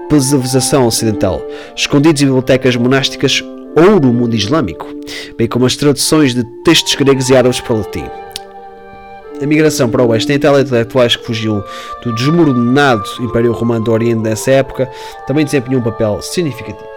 pela 0.10 0.22
civilização 0.22 0.88
ocidental, 0.88 1.46
escondidos 1.76 2.22
em 2.24 2.26
bibliotecas 2.26 2.76
monásticas 2.76 3.44
ou 3.76 4.00
no 4.00 4.14
mundo 4.14 4.36
islâmico, 4.36 4.88
bem 5.38 5.48
como 5.48 5.66
as 5.66 5.76
traduções 5.76 6.34
de 6.34 6.44
textos 6.64 6.96
gregos 6.96 7.30
e 7.30 7.36
árabes 7.36 7.60
para 7.60 7.74
o 7.74 7.78
latim. 7.78 8.06
A 9.42 9.46
migração 9.46 9.90
para 9.90 10.02
o 10.02 10.08
oeste 10.08 10.32
em 10.32 10.36
intelectuais 10.36 11.16
que 11.16 11.26
fugiam 11.26 11.62
do 12.02 12.16
desmoronado 12.16 13.04
Império 13.20 13.52
Romano 13.52 13.84
do 13.84 13.92
Oriente 13.92 14.22
nessa 14.22 14.52
época 14.52 14.90
também 15.28 15.44
desempenhou 15.44 15.82
um 15.82 15.84
papel 15.84 16.22
significativo. 16.22 16.88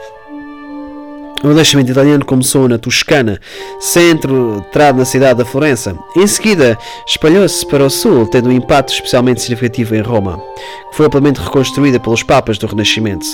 O 1.45 1.49
nascimento 1.51 1.91
italiano 1.91 2.25
começou 2.25 2.69
na 2.69 2.79
Toscana, 2.79 3.41
centrado 3.79 4.99
na 4.99 5.05
cidade 5.05 5.39
da 5.39 5.45
Florença. 5.45 5.97
Em 6.17 6.27
seguida, 6.27 6.77
espalhou-se 7.07 7.65
para 7.65 7.85
o 7.85 7.91
sul, 7.91 8.27
tendo 8.27 8.49
um 8.49 8.53
impacto 8.53 8.93
especialmente 8.93 9.43
significativo 9.43 9.95
em 9.95 10.01
Roma, 10.01 10.43
que 10.91 10.97
foi 10.97 11.07
amplamente 11.07 11.41
reconstruída 11.41 12.01
pelos 12.01 12.25
papas 12.25 12.59
do 12.59 12.67
Renascimento. 12.67 13.25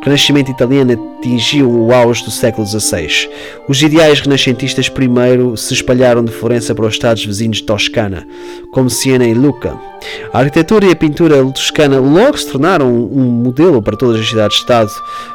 O 0.00 0.04
Renascimento 0.06 0.50
italiano 0.50 1.14
atingiu 1.18 1.70
o 1.70 1.92
auge 1.92 2.24
do 2.24 2.30
século 2.30 2.66
XVI. 2.66 3.28
Os 3.68 3.82
ideais 3.82 4.20
renascentistas 4.20 4.88
primeiro 4.88 5.54
se 5.54 5.74
espalharam 5.74 6.24
de 6.24 6.32
Florença 6.32 6.74
para 6.74 6.86
os 6.86 6.94
estados 6.94 7.26
vizinhos 7.26 7.58
de 7.58 7.64
Toscana, 7.64 8.26
como 8.72 8.88
Siena 8.88 9.26
e 9.26 9.34
Lucca. 9.34 9.78
A 10.32 10.38
arquitetura 10.38 10.86
e 10.86 10.92
a 10.92 10.96
pintura 10.96 11.44
toscana 11.52 12.00
logo 12.00 12.38
se 12.38 12.50
tornaram 12.50 12.88
um 12.88 13.24
modelo 13.24 13.82
para 13.82 13.98
todas 13.98 14.18
as 14.18 14.28
cidades-estado 14.28 14.90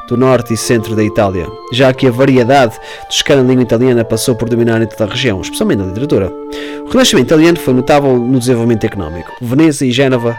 do 0.07 0.17
norte 0.17 0.53
e 0.53 0.57
centro 0.57 0.95
da 0.95 1.03
Itália, 1.03 1.47
já 1.71 1.93
que 1.93 2.07
a 2.07 2.11
variedade 2.11 2.77
toscana 3.09 3.41
língua 3.41 3.63
italiana 3.63 4.03
passou 4.03 4.35
por 4.35 4.49
dominar 4.49 4.81
em 4.81 4.87
toda 4.87 5.05
a 5.05 5.07
região, 5.07 5.41
especialmente 5.41 5.79
na 5.79 5.85
literatura. 5.85 6.31
O 6.85 6.89
Renascimento 6.89 7.27
italiano 7.27 7.57
foi 7.57 7.73
notável 7.73 8.15
no 8.17 8.39
desenvolvimento 8.39 8.85
económico. 8.85 9.31
Veneza 9.41 9.85
e 9.85 9.91
Génova 9.91 10.37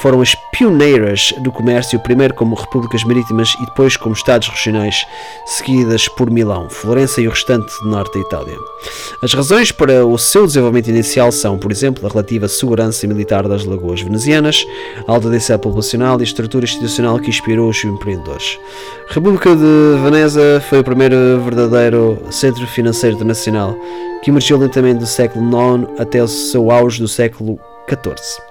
foram 0.00 0.20
as 0.20 0.34
pioneiras 0.52 1.32
do 1.38 1.50
comércio, 1.50 1.98
primeiro 2.00 2.34
como 2.34 2.54
repúblicas 2.54 3.02
marítimas 3.04 3.56
e 3.60 3.66
depois 3.66 3.96
como 3.96 4.14
estados 4.14 4.48
regionais, 4.48 5.06
seguidas 5.46 6.08
por 6.08 6.30
Milão, 6.30 6.68
Florença 6.68 7.20
e 7.20 7.26
o 7.26 7.30
restante 7.30 7.72
norte 7.84 8.14
da 8.14 8.20
Itália. 8.20 8.56
As 9.22 9.32
razões 9.32 9.72
para 9.72 10.04
o 10.04 10.18
seu 10.18 10.46
desenvolvimento 10.46 10.88
inicial 10.88 11.32
são, 11.32 11.58
por 11.58 11.72
exemplo, 11.72 12.06
a 12.06 12.10
relativa 12.10 12.48
segurança 12.48 13.06
militar 13.06 13.48
das 13.48 13.64
lagoas 13.64 14.02
venezianas, 14.02 14.66
a 15.06 15.12
alta 15.12 15.30
densidade 15.30 15.62
populacional 15.62 16.18
e 16.18 16.22
a 16.22 16.24
estrutura 16.24 16.64
institucional 16.64 17.18
que 17.18 17.30
inspirou 17.30 17.70
os 17.70 17.82
empreendedores. 17.84 18.58
A 19.10 19.14
República 19.14 19.54
de 19.54 20.02
Veneza 20.02 20.62
foi 20.68 20.80
o 20.80 20.84
primeiro 20.84 21.16
verdadeiro 21.42 22.18
centro 22.30 22.66
financeiro 22.66 23.16
internacional 23.16 23.76
que 24.22 24.30
emergiu 24.30 24.58
lentamente 24.58 25.00
do 25.00 25.06
século 25.06 25.46
IX 25.46 26.00
até 26.00 26.22
o 26.22 26.28
seu 26.28 26.70
auge 26.70 27.00
do 27.00 27.08
século 27.08 27.58
XIV. 27.88 28.42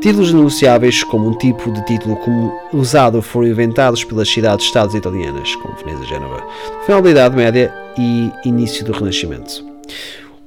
Títulos 0.00 0.32
negociáveis, 0.32 1.02
como 1.02 1.28
um 1.28 1.34
tipo 1.34 1.72
de 1.72 1.84
título 1.84 2.16
como 2.16 2.52
usado, 2.72 3.20
foram 3.20 3.48
inventados 3.48 4.04
pelas 4.04 4.28
cidades-estados 4.28 4.94
italianas, 4.94 5.54
como 5.56 5.74
Veneza 5.76 6.04
e 6.04 6.06
Génova, 6.06 6.44
no 6.72 6.84
final 6.84 7.02
da 7.02 7.10
Idade 7.10 7.36
Média 7.36 7.74
e 7.98 8.30
início 8.44 8.84
do 8.84 8.92
Renascimento. 8.92 9.64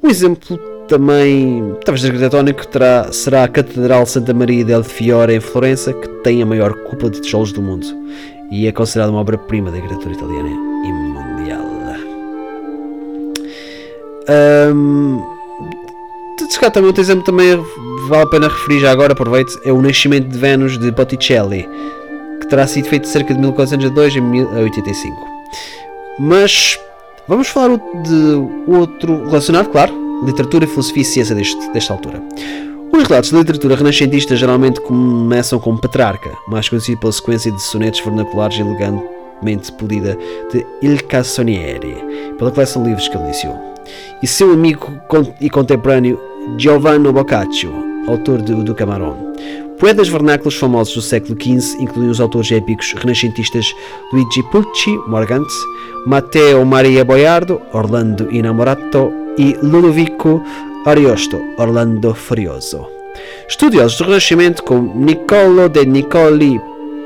Um 0.02 0.10
exemplo 0.10 0.58
também, 0.88 1.76
talvez 1.84 2.06
arquitetónico, 2.06 2.66
terá, 2.68 3.12
será 3.12 3.44
a 3.44 3.48
Catedral 3.48 4.06
Santa 4.06 4.34
Maria 4.34 4.64
del 4.64 4.84
Fiore 4.84 5.36
em 5.36 5.42
Florença, 5.42 5.94
que 5.94 6.08
tem 6.24 6.42
a 6.42 6.46
maior 6.46 6.74
cúpula 6.74 7.12
de 7.12 7.22
tijolos 7.22 7.52
do 7.52 7.62
mundo 7.62 7.86
e 8.52 8.68
é 8.68 8.72
considerada 8.72 9.12
uma 9.12 9.22
obra-prima 9.22 9.72
da 9.72 9.78
arquitetura 9.78 10.14
italiana 10.14 10.50
e 10.50 10.92
mundial. 10.92 11.62
Um, 14.30 15.22
também 16.72 16.88
outro 16.88 17.02
exemplo 17.02 17.24
também 17.24 17.58
vale 18.08 18.24
a 18.24 18.28
pena 18.28 18.48
referir 18.48 18.80
já 18.80 18.92
agora, 18.92 19.14
aproveito, 19.14 19.60
é 19.64 19.72
o 19.72 19.82
Nascimento 19.82 20.28
de 20.28 20.38
Vênus 20.38 20.78
de 20.78 20.92
Botticelli, 20.92 21.68
que 22.40 22.48
terá 22.48 22.66
sido 22.68 22.88
feito 22.88 23.08
cerca 23.08 23.34
de 23.34 23.40
1402 23.40 24.16
em 24.16 24.22
1085. 24.22 25.16
Mas 26.20 26.80
vamos 27.28 27.48
falar 27.48 27.78
de 27.78 28.72
outro 28.72 29.26
relacionado, 29.26 29.70
claro, 29.70 29.94
literatura, 30.26 30.68
filosofia 30.68 31.02
e 31.02 31.06
ciência 31.06 31.36
deste, 31.36 31.72
desta 31.72 31.94
altura. 31.94 32.22
Os 32.94 33.08
relatos 33.08 33.32
da 33.32 33.40
literatura 33.40 33.76
renascentista 33.76 34.36
geralmente 34.36 34.82
começam 34.82 35.60
com 35.60 35.78
Petrarca, 35.78 36.32
mais 36.48 36.68
conhecido 36.68 37.00
pela 37.00 37.12
sequência 37.12 37.52
de 37.52 37.62
sonetos 37.62 38.02
vernaculares 38.02 38.60
elegantemente 38.60 39.72
polida 39.74 40.18
de 40.52 40.66
Il 40.82 41.02
Cassonieri, 41.04 41.96
pela 42.38 42.52
coleção 42.52 42.84
de 42.84 42.90
livros 42.90 43.08
que 43.08 43.16
ele 43.16 43.26
iniciou, 43.26 43.58
e 44.22 44.28
seu 44.28 44.52
amigo 44.52 44.88
e 45.40 45.50
contemporâneo 45.50 46.20
Giovanni 46.58 47.12
Boccaccio, 47.12 47.91
autor 48.08 48.42
de 48.42 48.54
Do 48.54 48.76
Camarón. 48.76 49.34
Poetas 49.80 50.10
vernáculos 50.10 50.56
famosos 50.56 50.94
do 50.94 51.02
século 51.02 51.36
XV 51.42 51.82
incluem 51.82 52.10
os 52.10 52.20
autores 52.20 52.52
épicos 52.52 52.94
renascentistas 52.94 53.74
Luigi 54.14 54.44
Pulci, 54.52 54.98
Morgante, 55.08 55.54
Matteo 56.06 56.64
Maria 56.66 57.04
Boiardo, 57.04 57.62
Orlando 57.74 58.32
Innamorato 58.32 59.12
e 59.38 59.56
Ludovico 59.64 60.44
Ariosto, 60.86 61.40
Orlando 61.58 62.14
Furioso. 62.14 62.88
Estudiosos 63.48 63.98
do 63.98 64.06
Renascimento 64.06 64.64
como 64.64 64.94
Niccolo 64.96 65.68
de 65.70 65.86
Niccoli, 65.86 66.60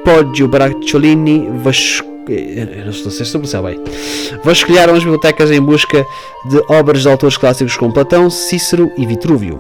Poggio 0.03 0.47
Bracciolini, 0.47 1.49
Vasco 1.63 2.14
não 2.86 2.94
sei 2.94 3.12
se 3.12 3.22
estou 3.24 3.41
bem. 3.62 3.79
Vasculharam 4.44 4.94
as 4.94 5.00
bibliotecas 5.00 5.51
em 5.51 5.62
busca 5.62 6.05
de 6.50 6.58
obras 6.70 7.01
de 7.01 7.08
autores 7.08 7.38
clássicos 7.38 7.77
como 7.77 7.94
Platão, 7.94 8.29
Cícero 8.29 8.91
e 8.98 9.05
Vitrúvio. 9.05 9.60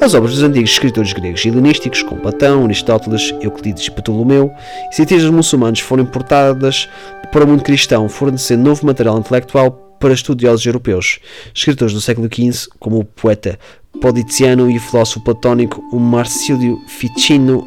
As 0.00 0.14
obras 0.14 0.34
dos 0.34 0.42
antigos 0.42 0.70
escritores 0.70 1.12
gregos 1.12 1.44
e 1.44 1.48
helenísticos, 1.48 2.02
como 2.02 2.20
Platão, 2.20 2.64
Aristóteles, 2.64 3.34
Euclides 3.40 3.86
e 3.86 3.90
Ptolomeu, 3.90 4.50
e 4.90 4.94
cientistas 4.94 5.30
muçulmanos 5.30 5.80
foram 5.80 6.02
importadas 6.02 6.88
para 7.32 7.44
o 7.44 7.48
mundo 7.48 7.62
cristão, 7.62 8.08
fornecendo 8.08 8.64
novo 8.64 8.84
material 8.86 9.18
intelectual 9.18 9.70
para 10.00 10.14
estudiosos 10.14 10.64
europeus. 10.64 11.20
Escritores 11.54 11.94
do 11.94 12.00
século 12.00 12.28
XV, 12.32 12.68
como 12.78 12.98
o 12.98 13.04
poeta 13.04 13.58
Policiano 14.00 14.70
e 14.70 14.78
o 14.78 14.80
filósofo 14.80 15.20
platónico 15.20 15.82
Marcílio 15.98 16.80
Ficino, 16.86 17.66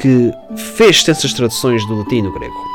que 0.00 0.32
fez 0.76 0.96
extensas 0.96 1.32
traduções 1.32 1.86
do 1.86 1.98
latim 1.98 2.24
e 2.24 2.32
grego. 2.32 2.69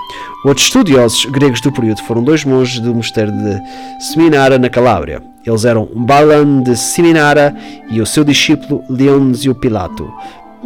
Outros 0.46 0.68
estudiosos 0.68 1.26
gregos 1.26 1.60
do 1.62 1.72
período 1.72 2.04
foram 2.04 2.24
dois 2.24 2.46
monges 2.46 2.80
do 2.80 2.94
mosteiro 2.94 3.32
de 3.32 3.62
Seminara, 4.00 4.60
na 4.60 4.70
Calábria. 4.70 5.24
Eles 5.46 5.66
eram 5.66 5.90
Balan 5.94 6.62
de 6.62 6.76
Seminara 6.76 7.56
e 7.90 8.00
o 8.00 8.06
seu 8.06 8.24
discípulo 8.24 8.84
Leonzio 8.90 9.56
Pilato, 9.56 10.12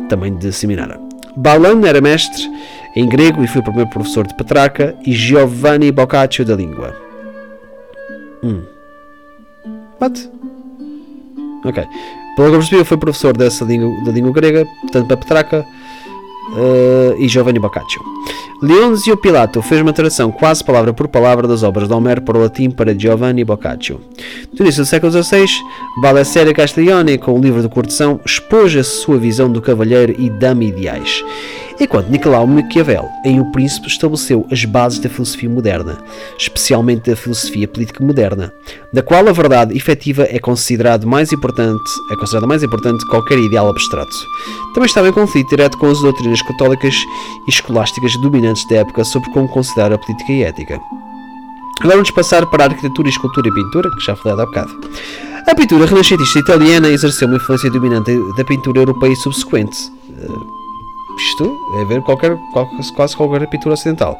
também 0.09 0.35
de 0.35 0.51
Seminara. 0.51 0.99
Balan 1.35 1.87
era 1.87 2.01
mestre 2.01 2.43
em 2.95 3.07
grego 3.07 3.43
e 3.43 3.47
foi 3.47 3.61
o 3.61 3.63
primeiro 3.63 3.89
professor 3.89 4.27
de 4.27 4.35
Petrarca 4.35 4.95
e 5.05 5.13
Giovanni 5.13 5.91
Boccaccio 5.91 6.43
da 6.43 6.55
língua. 6.55 6.95
Hum. 8.43 8.61
What? 10.01 10.29
Ok. 11.63 11.85
Pelo 12.35 12.49
que 12.49 12.55
eu 12.55 12.59
percebi, 12.59 12.83
foi 12.83 12.97
professor 12.97 13.35
dessa 13.35 13.65
língua, 13.65 14.03
da 14.03 14.11
língua 14.11 14.31
grega, 14.31 14.65
tanto 14.91 15.07
para 15.07 15.17
Petrarca 15.17 15.65
uh, 16.53 17.15
e 17.17 17.27
Giovanni 17.27 17.59
Boccaccio. 17.59 18.01
Leonzio 18.61 19.15
Pilato 19.15 19.61
fez 19.61 19.81
uma 19.81 19.93
tradução 19.93 20.31
quase 20.31 20.63
palavra 20.63 20.93
por 20.93 21.07
palavra 21.07 21.47
das 21.47 21.63
obras 21.63 21.87
de 21.87 21.93
Homero 21.93 22.21
para 22.21 22.37
o 22.37 22.41
latim 22.41 22.69
para 22.69 22.97
Giovanni 22.97 23.45
Boccaccio. 23.45 24.01
No 24.51 24.65
início 24.65 24.83
do 24.83 24.85
século 24.85 25.11
XVI, 25.11 25.45
Balesseria 26.01 26.53
Castiglione, 26.53 27.17
com 27.17 27.37
o 27.37 27.41
livro 27.41 27.61
de 27.61 27.69
corteção, 27.69 28.19
expôs 28.25 28.75
a 28.75 28.83
sua 28.83 29.17
visão 29.17 29.49
do 29.49 29.61
cavalheiro 29.61 30.13
e 30.17 30.29
dama 30.29 30.65
ideais 30.65 31.23
enquanto 31.79 32.09
Nicolau 32.09 32.45
Maquiavel, 32.45 33.09
em 33.23 33.39
O 33.39 33.51
Príncipe, 33.51 33.87
estabeleceu 33.87 34.45
as 34.51 34.65
bases 34.65 34.99
da 34.99 35.09
filosofia 35.09 35.49
moderna, 35.49 35.97
especialmente 36.37 37.09
da 37.09 37.15
filosofia 37.15 37.67
política 37.67 38.03
moderna, 38.03 38.53
da 38.93 39.01
qual 39.01 39.27
a 39.27 39.31
verdade 39.31 39.75
efetiva 39.75 40.27
é 40.29 40.39
considerada 40.39 41.05
mais 41.05 41.31
importante, 41.31 41.89
é 42.11 42.15
considerada 42.15 42.47
mais 42.47 42.63
importante 42.63 43.03
que 43.03 43.09
qualquer 43.09 43.39
ideal 43.39 43.69
abstrato. 43.69 44.11
Também 44.73 44.87
estava 44.87 45.07
em 45.07 45.13
conflito 45.13 45.49
direto 45.49 45.77
com 45.77 45.89
as 45.89 45.99
doutrinas 45.99 46.41
católicas 46.41 46.95
e 47.47 47.49
escolásticas 47.49 48.11
dominantes 48.21 48.67
da 48.67 48.77
época 48.77 49.03
sobre 49.05 49.31
como 49.31 49.47
considerar 49.47 49.93
a 49.93 49.97
política 49.97 50.31
e 50.33 50.43
a 50.43 50.49
ética. 50.49 50.79
Agora 51.79 51.95
vamos 51.95 52.11
passar 52.11 52.45
para 52.45 52.65
a 52.65 52.67
arquitetura, 52.67 53.07
escultura 53.07 53.47
e 53.47 53.53
pintura, 53.53 53.89
que 53.91 54.05
já 54.05 54.15
falei 54.15 54.37
há 54.37 54.45
bocado. 54.45 54.71
A 55.47 55.55
pintura 55.55 55.85
renascentista 55.85 56.39
italiana 56.39 56.89
exerceu 56.89 57.27
uma 57.27 57.37
influência 57.37 57.71
dominante 57.71 58.11
da 58.35 58.43
pintura 58.43 58.79
europeia 58.79 59.15
subsequente. 59.15 59.89
Isto 61.19 61.57
é 61.81 61.85
ver 61.85 62.01
qualquer, 62.01 62.37
quase 62.95 63.15
qualquer 63.15 63.47
pintura 63.47 63.73
ocidental. 63.73 64.17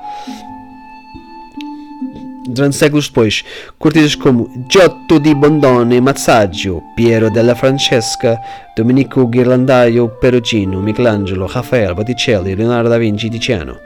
durante 2.49 2.75
séculos 2.75 3.07
depois, 3.07 3.43
com 3.77 3.87
artistas 3.87 4.15
como 4.15 4.49
Giotto 4.67 5.19
di 5.19 5.33
Bondone 5.35 6.01
Mazzaggio, 6.01 6.81
Piero 6.95 7.29
della 7.29 7.55
Francesca, 7.55 8.39
Domenico 8.75 9.27
Ghirlandaio 9.27 10.09
Perugino, 10.19 10.81
Michelangelo, 10.81 11.45
Rafael, 11.45 11.93
Botticelli, 11.93 12.55
Leonardo 12.55 12.89
da 12.89 12.97
Vinci 12.97 13.27
e 13.27 13.29
Tiziano. 13.29 13.77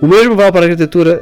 O 0.00 0.06
mesmo 0.06 0.34
vale 0.34 0.52
para 0.52 0.66
a 0.66 0.68
arquitetura 0.68 1.20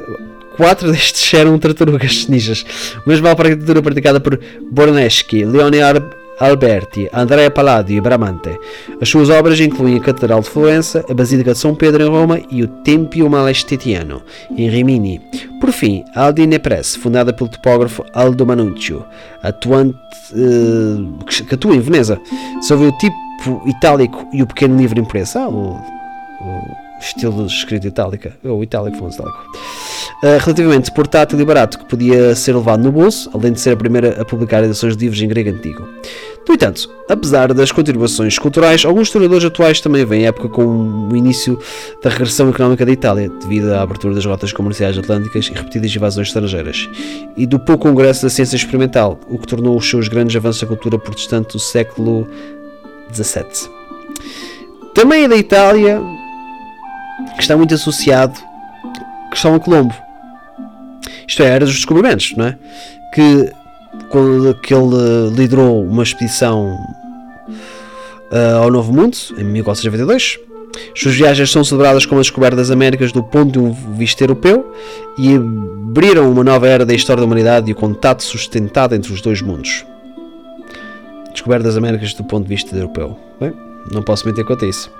quatro 0.55 0.91
destes 0.91 1.33
eram 1.33 1.57
tartarugas 1.57 2.27
ninjas. 2.27 2.65
O 3.05 3.09
mesmo 3.09 3.23
vale 3.23 3.35
para 3.35 3.47
a 3.47 3.51
arquitetura 3.51 3.81
praticada 3.81 4.19
por 4.19 4.39
Borneschi, 4.71 5.43
Leonardo 5.45 6.22
Alberti, 6.39 7.09
Andrea 7.13 7.49
Palladio 7.51 7.97
e 7.97 8.01
Bramante. 8.01 8.57
As 9.01 9.09
suas 9.09 9.29
obras 9.29 9.59
incluem 9.59 9.97
a 9.97 9.99
Catedral 9.99 10.41
de 10.41 10.49
Florença, 10.49 11.03
a 11.09 11.13
Basílica 11.13 11.53
de 11.53 11.59
São 11.59 11.75
Pedro 11.75 12.03
em 12.03 12.09
Roma 12.09 12.39
e 12.49 12.63
o 12.63 12.67
Tempio 12.67 13.29
Malestetiano, 13.29 14.21
em 14.55 14.69
Rimini. 14.69 15.21
Por 15.59 15.71
fim, 15.71 16.03
a 16.15 16.25
Aldine 16.25 16.59
Press, 16.59 16.95
fundada 16.95 17.33
pelo 17.33 17.49
topógrafo 17.49 18.03
Aldo 18.13 18.45
Manuccio, 18.45 19.05
atuante, 19.41 19.97
uh, 20.33 21.25
que 21.25 21.55
atua 21.55 21.75
em 21.75 21.79
Veneza, 21.79 22.19
sobre 22.61 22.87
o 22.87 22.91
tipo 22.97 23.61
itálico 23.67 24.27
e 24.33 24.41
o 24.41 24.47
pequeno 24.47 24.77
livro 24.77 24.99
impresso. 24.99 25.39
Ah, 25.39 25.47
o, 25.47 25.75
o 25.75 26.82
estilo 27.03 27.45
de 27.45 27.53
escrita 27.53 27.87
itálica, 27.87 28.37
ou 28.43 28.63
itálico, 28.63 28.97
fonte 28.97 29.15
itálico. 29.15 29.37
Uh, 30.23 30.39
relativamente 30.39 30.91
portátil 30.91 31.39
e 31.39 31.45
barato, 31.45 31.77
que 31.77 31.85
podia 31.85 32.33
ser 32.33 32.55
levado 32.55 32.81
no 32.81 32.91
bolso, 32.91 33.29
além 33.33 33.51
de 33.51 33.59
ser 33.59 33.71
a 33.71 33.77
primeira 33.77 34.21
a 34.21 34.25
publicar 34.25 34.63
edições 34.63 34.95
de 34.95 35.03
livros 35.03 35.21
em 35.21 35.27
grego 35.27 35.49
antigo. 35.49 35.87
No 36.47 36.55
entanto, 36.55 36.89
apesar 37.09 37.53
das 37.53 37.71
contribuições 37.71 38.37
culturais, 38.37 38.85
alguns 38.85 39.07
historiadores 39.07 39.45
atuais 39.45 39.79
também 39.79 40.05
veem 40.05 40.25
a 40.25 40.29
época 40.29 40.49
com 40.49 41.09
o 41.09 41.15
início 41.15 41.57
da 42.01 42.09
regressão 42.09 42.49
económica 42.49 42.85
da 42.85 42.91
Itália, 42.91 43.29
devido 43.41 43.73
à 43.73 43.81
abertura 43.81 44.13
das 44.13 44.25
rotas 44.25 44.51
comerciais 44.51 44.97
atlânticas 44.97 45.47
e 45.47 45.53
repetidas 45.53 45.95
invasões 45.95 46.27
estrangeiras, 46.27 46.89
e 47.37 47.45
do 47.45 47.59
pouco 47.59 47.87
congresso 47.87 48.23
da 48.23 48.29
ciência 48.29 48.55
experimental, 48.55 49.19
o 49.29 49.37
que 49.37 49.47
tornou 49.47 49.77
os 49.77 49.89
seus 49.89 50.07
grandes 50.07 50.35
avanços 50.35 50.61
da 50.61 50.67
cultura 50.67 50.97
protestante 50.97 51.53
do 51.53 51.59
século 51.59 52.27
XVII. 53.13 53.69
Também 54.93 55.23
é 55.23 55.27
da 55.27 55.37
Itália 55.37 56.01
que 57.35 57.41
está 57.41 57.55
muito 57.57 57.73
associado 57.73 58.39
Cristóvão 59.29 59.59
Colombo. 59.59 59.95
Isto 61.27 61.43
é, 61.43 61.47
era 61.47 61.65
dos 61.65 61.75
descobrimentos, 61.75 62.35
não 62.35 62.47
é? 62.47 62.57
Que 63.13 63.51
quando 64.09 64.53
que 64.61 64.73
ele 64.73 65.29
liderou 65.35 65.83
uma 65.83 66.03
expedição 66.03 66.77
uh, 68.33 68.63
ao 68.63 68.71
Novo 68.71 68.91
Mundo 68.91 69.17
em 69.37 69.43
1492. 69.43 70.39
Suas 70.95 71.15
viagens 71.15 71.51
são 71.51 71.63
celebradas 71.63 72.05
como 72.05 72.19
a 72.19 72.23
descoberta 72.23 72.55
das 72.55 72.71
Américas 72.71 73.11
do 73.11 73.23
ponto 73.23 73.51
de 73.51 73.59
um 73.59 73.71
visto 73.71 74.21
europeu 74.21 74.73
e 75.17 75.35
abriram 75.35 76.31
uma 76.31 76.43
nova 76.43 76.67
era 76.67 76.83
da 76.83 76.95
história 76.95 77.21
da 77.21 77.25
humanidade 77.27 77.69
e 77.69 77.73
o 77.73 77.75
contato 77.75 78.23
sustentado 78.23 78.95
entre 78.95 79.13
os 79.13 79.21
dois 79.21 79.41
mundos. 79.41 79.85
Descoberta 81.31 81.65
das 81.65 81.77
Américas 81.77 82.13
do 82.13 82.23
ponto 82.23 82.43
de 82.43 82.49
vista 82.49 82.75
europeu. 82.75 83.17
Bem, 83.39 83.53
não 83.91 84.01
posso 84.01 84.25
mentir 84.27 84.45
quanto 84.45 84.65
a 84.65 84.67
isso. 84.67 84.91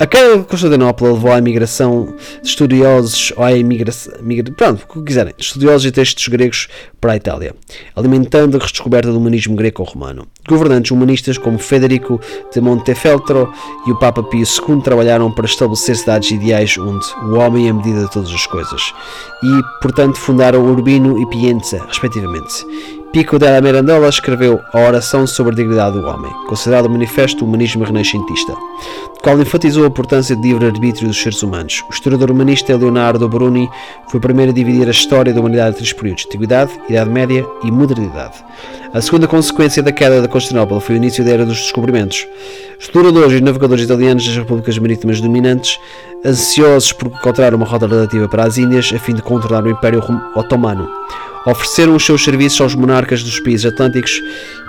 A 0.00 0.06
queda 0.06 0.38
de 0.38 0.44
Constantinopla 0.44 1.12
levou 1.12 1.30
à 1.30 1.36
imigração 1.36 2.14
de 2.42 2.48
estudiosos, 2.48 3.34
ou 3.36 3.44
à 3.44 3.52
imigração, 3.52 4.14
migra, 4.22 4.50
pronto, 4.50 4.86
o 4.88 4.94
que 4.94 5.02
quiserem, 5.02 5.34
estudiosos 5.36 5.84
e 5.84 5.92
textos 5.92 6.26
gregos 6.28 6.68
para 6.98 7.12
a 7.12 7.16
Itália, 7.16 7.54
alimentando 7.94 8.56
a 8.56 8.60
redescoberta 8.60 9.12
do 9.12 9.18
humanismo 9.18 9.54
greco-romano. 9.54 10.26
Governantes 10.48 10.90
humanistas 10.90 11.36
como 11.36 11.58
Federico 11.58 12.18
de 12.50 12.62
Montefeltro 12.62 13.52
e 13.86 13.92
o 13.92 13.98
Papa 13.98 14.22
Pio 14.22 14.42
II 14.42 14.80
trabalharam 14.82 15.30
para 15.30 15.44
estabelecer 15.44 15.94
cidades 15.96 16.30
ideais 16.30 16.78
onde 16.78 17.06
o 17.24 17.34
homem 17.34 17.66
é 17.66 17.70
a 17.70 17.74
medida 17.74 18.04
de 18.04 18.10
todas 18.10 18.30
as 18.30 18.46
coisas 18.46 18.94
e, 19.42 19.82
portanto, 19.82 20.16
fundaram 20.16 20.64
Urbino 20.64 21.20
e 21.20 21.26
Pienza, 21.26 21.84
respectivamente. 21.86 22.64
Pico 23.12 23.38
della 23.38 23.60
Mirandola 23.60 24.08
escreveu 24.08 24.60
a 24.72 24.78
Oração 24.78 25.26
sobre 25.26 25.52
a 25.52 25.56
Dignidade 25.56 25.98
do 25.98 26.06
Homem, 26.06 26.30
considerado 26.46 26.86
o 26.86 26.90
manifesto 26.90 27.38
do 27.38 27.44
humanismo 27.44 27.82
renascentista, 27.82 28.54
qual 29.22 29.40
enfatizou 29.40 29.84
a 29.84 29.88
importância 29.88 30.34
do 30.34 30.42
livre-arbítrio 30.42 31.08
dos 31.08 31.20
seres 31.20 31.42
humanos. 31.42 31.84
O 31.88 31.92
historiador 31.92 32.30
humanista 32.30 32.76
Leonardo 32.76 33.28
Bruni 33.28 33.68
foi 34.08 34.18
o 34.18 34.20
primeiro 34.20 34.50
a 34.50 34.54
dividir 34.54 34.88
a 34.88 34.90
história 34.90 35.32
da 35.32 35.40
humanidade 35.40 35.70
em 35.70 35.78
três 35.78 35.92
períodos: 35.92 36.24
Antiguidade, 36.26 36.72
Idade 36.88 37.10
Média 37.10 37.46
e 37.62 37.70
Modernidade. 37.70 38.36
A 38.92 39.00
segunda 39.00 39.28
consequência 39.28 39.82
da 39.82 39.92
queda 39.92 40.20
da 40.20 40.26
Constantinopla 40.26 40.80
foi 40.80 40.96
o 40.96 40.98
início 40.98 41.24
da 41.24 41.30
Era 41.30 41.46
dos 41.46 41.58
Descobrimentos. 41.58 42.26
Exploradores 42.78 43.38
e 43.38 43.40
navegadores 43.40 43.84
italianos 43.84 44.26
das 44.26 44.36
repúblicas 44.36 44.76
marítimas 44.78 45.20
dominantes, 45.20 45.78
ansiosos 46.24 46.92
por 46.92 47.08
encontrar 47.08 47.54
uma 47.54 47.66
rota 47.66 47.86
relativa 47.86 48.26
para 48.26 48.44
as 48.44 48.58
Índias 48.58 48.90
a 48.94 48.98
fim 48.98 49.14
de 49.14 49.22
contornar 49.22 49.62
o 49.64 49.70
Império 49.70 50.02
Otomano, 50.34 50.88
ofereceram 51.46 51.94
os 51.94 52.04
seus 52.04 52.24
serviços 52.24 52.60
aos 52.60 52.74
monarcas 52.74 53.22
dos 53.22 53.38
países 53.40 53.66
atlânticos 53.72 54.20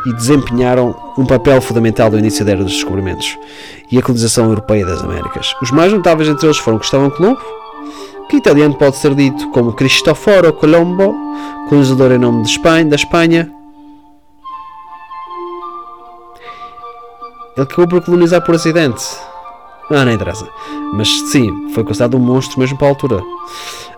e 0.05 0.13
desempenharam 0.13 0.95
um 1.17 1.25
papel 1.25 1.61
fundamental 1.61 2.09
no 2.09 2.17
início 2.17 2.43
da 2.43 2.51
era 2.51 2.63
dos 2.63 2.73
descobrimentos 2.73 3.37
e 3.91 3.97
a 3.97 4.01
colonização 4.01 4.45
europeia 4.45 4.85
das 4.85 5.03
Américas. 5.03 5.53
Os 5.61 5.71
mais 5.71 5.91
notáveis 5.91 6.29
entre 6.29 6.47
eles 6.47 6.57
foram 6.57 6.79
Cristóvão 6.79 7.09
Colombo, 7.09 7.41
que 8.29 8.37
italiano 8.37 8.73
pode 8.75 8.95
ser 8.97 9.13
dito 9.13 9.49
como 9.49 9.73
Cristoforo 9.73 10.53
Colombo, 10.53 11.13
colonizador 11.67 12.11
em 12.11 12.17
nome 12.17 12.43
de 12.43 12.49
Espanha, 12.49 12.85
da 12.85 12.95
Espanha. 12.95 13.51
Ele 17.55 17.63
acabou 17.63 17.87
por 17.87 18.01
colonizar 18.05 18.41
por 18.41 18.55
acidente. 18.55 19.03
Ah, 19.89 20.05
não 20.05 20.13
interessa. 20.13 20.47
Mas 20.93 21.09
sim, 21.29 21.69
foi 21.73 21.83
considerado 21.83 22.15
um 22.15 22.19
monstro 22.19 22.59
mesmo 22.59 22.77
para 22.77 22.87
a 22.87 22.91
altura. 22.91 23.21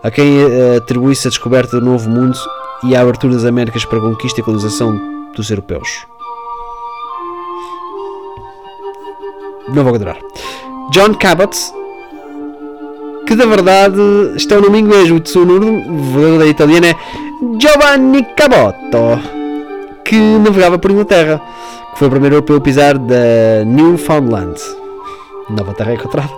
A 0.02 0.10
quem 0.10 0.44
uh, 0.44 0.78
atribui-se 0.78 1.28
a 1.28 1.30
descoberta 1.30 1.80
do 1.80 1.86
Novo 1.86 2.10
Mundo 2.10 2.38
e 2.84 2.96
a 2.96 3.02
abertura 3.02 3.36
das 3.36 3.46
Américas 3.46 3.86
para 3.86 4.00
a 4.00 4.02
conquista 4.02 4.40
e 4.40 4.44
colonização 4.44 5.13
dos 5.36 5.50
europeus. 5.50 6.06
Não 9.70 9.84
vou 9.84 9.94
continuar. 9.94 10.18
John 10.92 11.14
Cabot, 11.16 11.56
que 13.26 13.36
na 13.36 13.46
verdade 13.46 13.98
está 14.36 14.58
o 14.58 14.62
nome 14.62 14.80
inglês, 14.80 15.10
o 15.10 15.20
tsunami 15.20 16.38
da 16.38 16.46
italiana 16.46 16.88
é 16.88 16.96
Giovanni 17.60 18.24
Cabotto, 18.36 19.20
que 20.06 20.16
navegava 20.16 20.78
por 20.78 20.92
Inglaterra, 20.92 21.42
que 21.94 22.00
foi 22.00 22.08
o 22.08 22.12
primeiro 22.12 22.36
europeu 22.36 22.58
a 22.58 22.62
pisar 22.62 22.98
da 22.98 23.64
Newfoundland, 23.66 24.56
Nova 25.50 25.74
Terra 25.74 25.94
encontrada, 25.94 26.30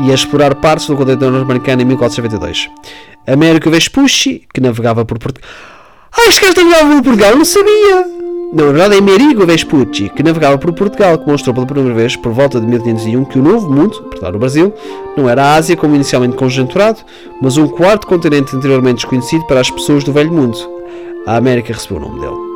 e 0.00 0.10
a 0.10 0.14
explorar 0.14 0.54
partes 0.54 0.86
do 0.86 0.96
continente 0.96 1.24
norte-americano 1.24 1.82
em 1.82 1.84
1492. 1.84 2.70
Américo 3.26 3.70
Vespucci, 3.70 4.46
que 4.52 4.60
navegava 4.60 5.04
por 5.04 5.18
Portugal. 5.18 5.48
Ah, 6.12 6.28
este 6.28 6.40
gajo 6.40 6.56
navegava 6.56 6.94
por 6.94 7.02
Portugal, 7.04 7.36
não 7.36 7.44
sabia! 7.44 8.18
Na 8.50 8.64
verdade 8.64 8.94
é 8.94 8.98
Amerigo 8.98 9.44
Vespucci, 9.44 10.08
que 10.08 10.22
navegava 10.22 10.56
por 10.56 10.72
Portugal, 10.72 11.18
que 11.18 11.28
mostrou 11.28 11.54
pela 11.54 11.66
primeira 11.66 11.94
vez, 11.94 12.16
por 12.16 12.32
volta 12.32 12.58
de 12.58 12.66
1501, 12.66 13.24
que 13.26 13.38
o 13.38 13.42
Novo 13.42 13.70
Mundo, 13.70 14.02
portanto 14.04 14.34
o 14.34 14.38
Brasil, 14.38 14.72
não 15.16 15.28
era 15.28 15.44
a 15.44 15.54
Ásia 15.56 15.76
como 15.76 15.94
inicialmente 15.94 16.34
conjecturado, 16.34 17.00
mas 17.42 17.58
um 17.58 17.68
quarto 17.68 18.06
continente 18.06 18.56
anteriormente 18.56 18.96
desconhecido 18.96 19.44
para 19.46 19.60
as 19.60 19.70
pessoas 19.70 20.02
do 20.02 20.14
Velho 20.14 20.32
Mundo. 20.32 20.56
A 21.26 21.36
América 21.36 21.74
recebeu 21.74 21.98
o 21.98 22.00
nome 22.00 22.20
dele. 22.20 22.48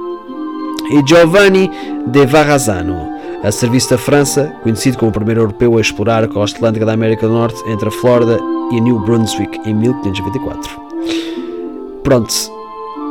E 0.92 1.06
Giovanni 1.06 1.70
de 2.06 2.26
Varrazano, 2.26 3.12
a 3.42 3.52
serviço 3.52 3.90
da 3.90 3.98
França, 3.98 4.50
conhecido 4.62 4.96
como 4.96 5.10
o 5.10 5.14
primeiro 5.14 5.42
europeu 5.42 5.76
a 5.76 5.80
explorar 5.80 6.24
a 6.24 6.28
costa 6.28 6.56
atlântica 6.56 6.86
da 6.86 6.94
América 6.94 7.26
do 7.26 7.34
Norte 7.34 7.62
entre 7.68 7.88
a 7.88 7.92
Flórida 7.92 8.38
e 8.70 8.80
New 8.80 8.98
Brunswick 9.00 9.60
em 9.68 9.74
1524. 9.74 10.80
Pronto. 12.02 12.61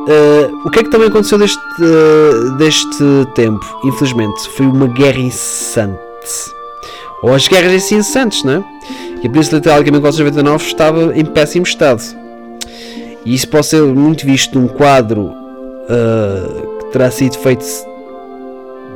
Uh, 0.07 0.67
o 0.67 0.71
que 0.71 0.79
é 0.79 0.83
que 0.83 0.89
também 0.89 1.07
aconteceu 1.07 1.37
deste, 1.37 1.59
uh, 1.59 2.57
deste 2.57 3.27
tempo? 3.35 3.63
Infelizmente, 3.83 4.49
foi 4.49 4.65
uma 4.65 4.87
guerra 4.87 5.19
incessante. 5.19 5.99
Ou 7.21 7.33
as 7.33 7.47
guerras 7.47 7.73
assim 7.73 7.97
incessantes, 7.97 8.43
não 8.43 8.53
é? 8.53 8.63
E 9.21 9.27
a 9.27 9.29
Península 9.29 9.59
Itálica 9.59 9.89
em 9.89 9.93
1499 9.93 10.65
estava 10.65 11.17
em 11.17 11.23
péssimo 11.23 11.65
estado. 11.65 12.01
E 13.23 13.35
isso 13.35 13.47
pode 13.47 13.67
ser 13.67 13.83
muito 13.83 14.25
visto 14.25 14.57
num 14.57 14.67
quadro 14.67 15.25
uh, 15.25 16.77
que 16.79 16.91
terá 16.91 17.11
sido 17.11 17.37
feito 17.37 17.63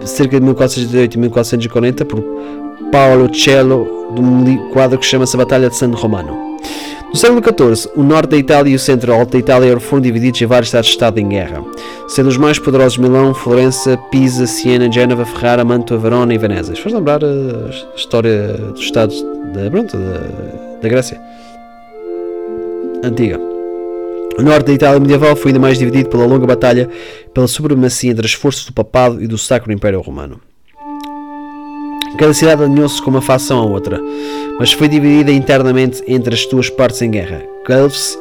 cerca 0.03 0.39
de 0.39 0.45
1408 0.45 1.13
e 1.13 1.17
1440 1.19 2.05
por 2.05 2.23
Paolo 2.91 3.33
Cello, 3.33 4.13
de 4.15 4.21
um 4.21 4.69
quadro 4.69 4.97
que 4.97 5.05
chama-se 5.05 5.35
a 5.35 5.39
Batalha 5.39 5.69
de 5.69 5.75
San 5.75 5.91
Romano. 5.91 6.57
No 7.09 7.15
século 7.15 7.41
XIV, 7.41 7.91
o 7.95 8.03
norte 8.03 8.31
da 8.31 8.37
Itália 8.37 8.71
e 8.71 8.75
o 8.75 8.79
centro 8.79 9.13
alto 9.13 9.31
da 9.31 9.37
Itália 9.37 9.79
foram 9.79 10.01
divididos 10.01 10.41
em 10.41 10.45
vários 10.45 10.67
estados-estado 10.67 11.19
em 11.19 11.29
guerra, 11.29 11.63
sendo 12.07 12.27
os 12.27 12.37
mais 12.37 12.59
poderosos 12.59 12.97
Milão, 12.97 13.33
Florença, 13.33 13.97
Pisa, 14.11 14.45
Siena, 14.45 14.91
Génova, 14.91 15.25
Ferrara, 15.25 15.63
Mantua, 15.63 15.97
Verona 15.97 16.33
e 16.33 16.37
Veneza. 16.37 16.75
Faz 16.75 16.93
lembrar 16.93 17.23
a 17.23 17.95
história 17.95 18.53
dos 18.53 18.81
estados 18.81 19.23
da, 19.53 19.71
pronto, 19.71 19.95
da, 19.95 20.79
da 20.81 20.89
Grécia 20.89 21.21
antiga. 23.03 23.39
O 24.37 24.41
norte 24.41 24.67
da 24.67 24.73
Itália 24.73 24.99
medieval 24.99 25.35
foi 25.35 25.49
ainda 25.49 25.59
mais 25.59 25.77
dividido 25.77 26.09
pela 26.09 26.25
longa 26.25 26.45
batalha 26.45 26.89
pela 27.33 27.47
supremacia 27.47 28.11
entre 28.11 28.25
as 28.25 28.33
forças 28.33 28.65
do 28.65 28.73
papado 28.73 29.23
e 29.23 29.27
do 29.27 29.37
Sacro 29.37 29.71
Império 29.71 30.01
Romano. 30.01 30.41
Cada 32.17 32.33
cidade 32.33 32.63
alinhou-se 32.63 33.01
com 33.01 33.09
uma 33.09 33.21
facção 33.21 33.59
à 33.59 33.65
outra, 33.65 34.01
mas 34.57 34.71
foi 34.71 34.87
dividida 34.87 35.31
internamente 35.31 36.01
entre 36.07 36.33
as 36.33 36.45
duas 36.45 36.69
partes 36.69 37.01
em 37.01 37.11
guerra, 37.11 37.43
Guelfs 37.67 38.17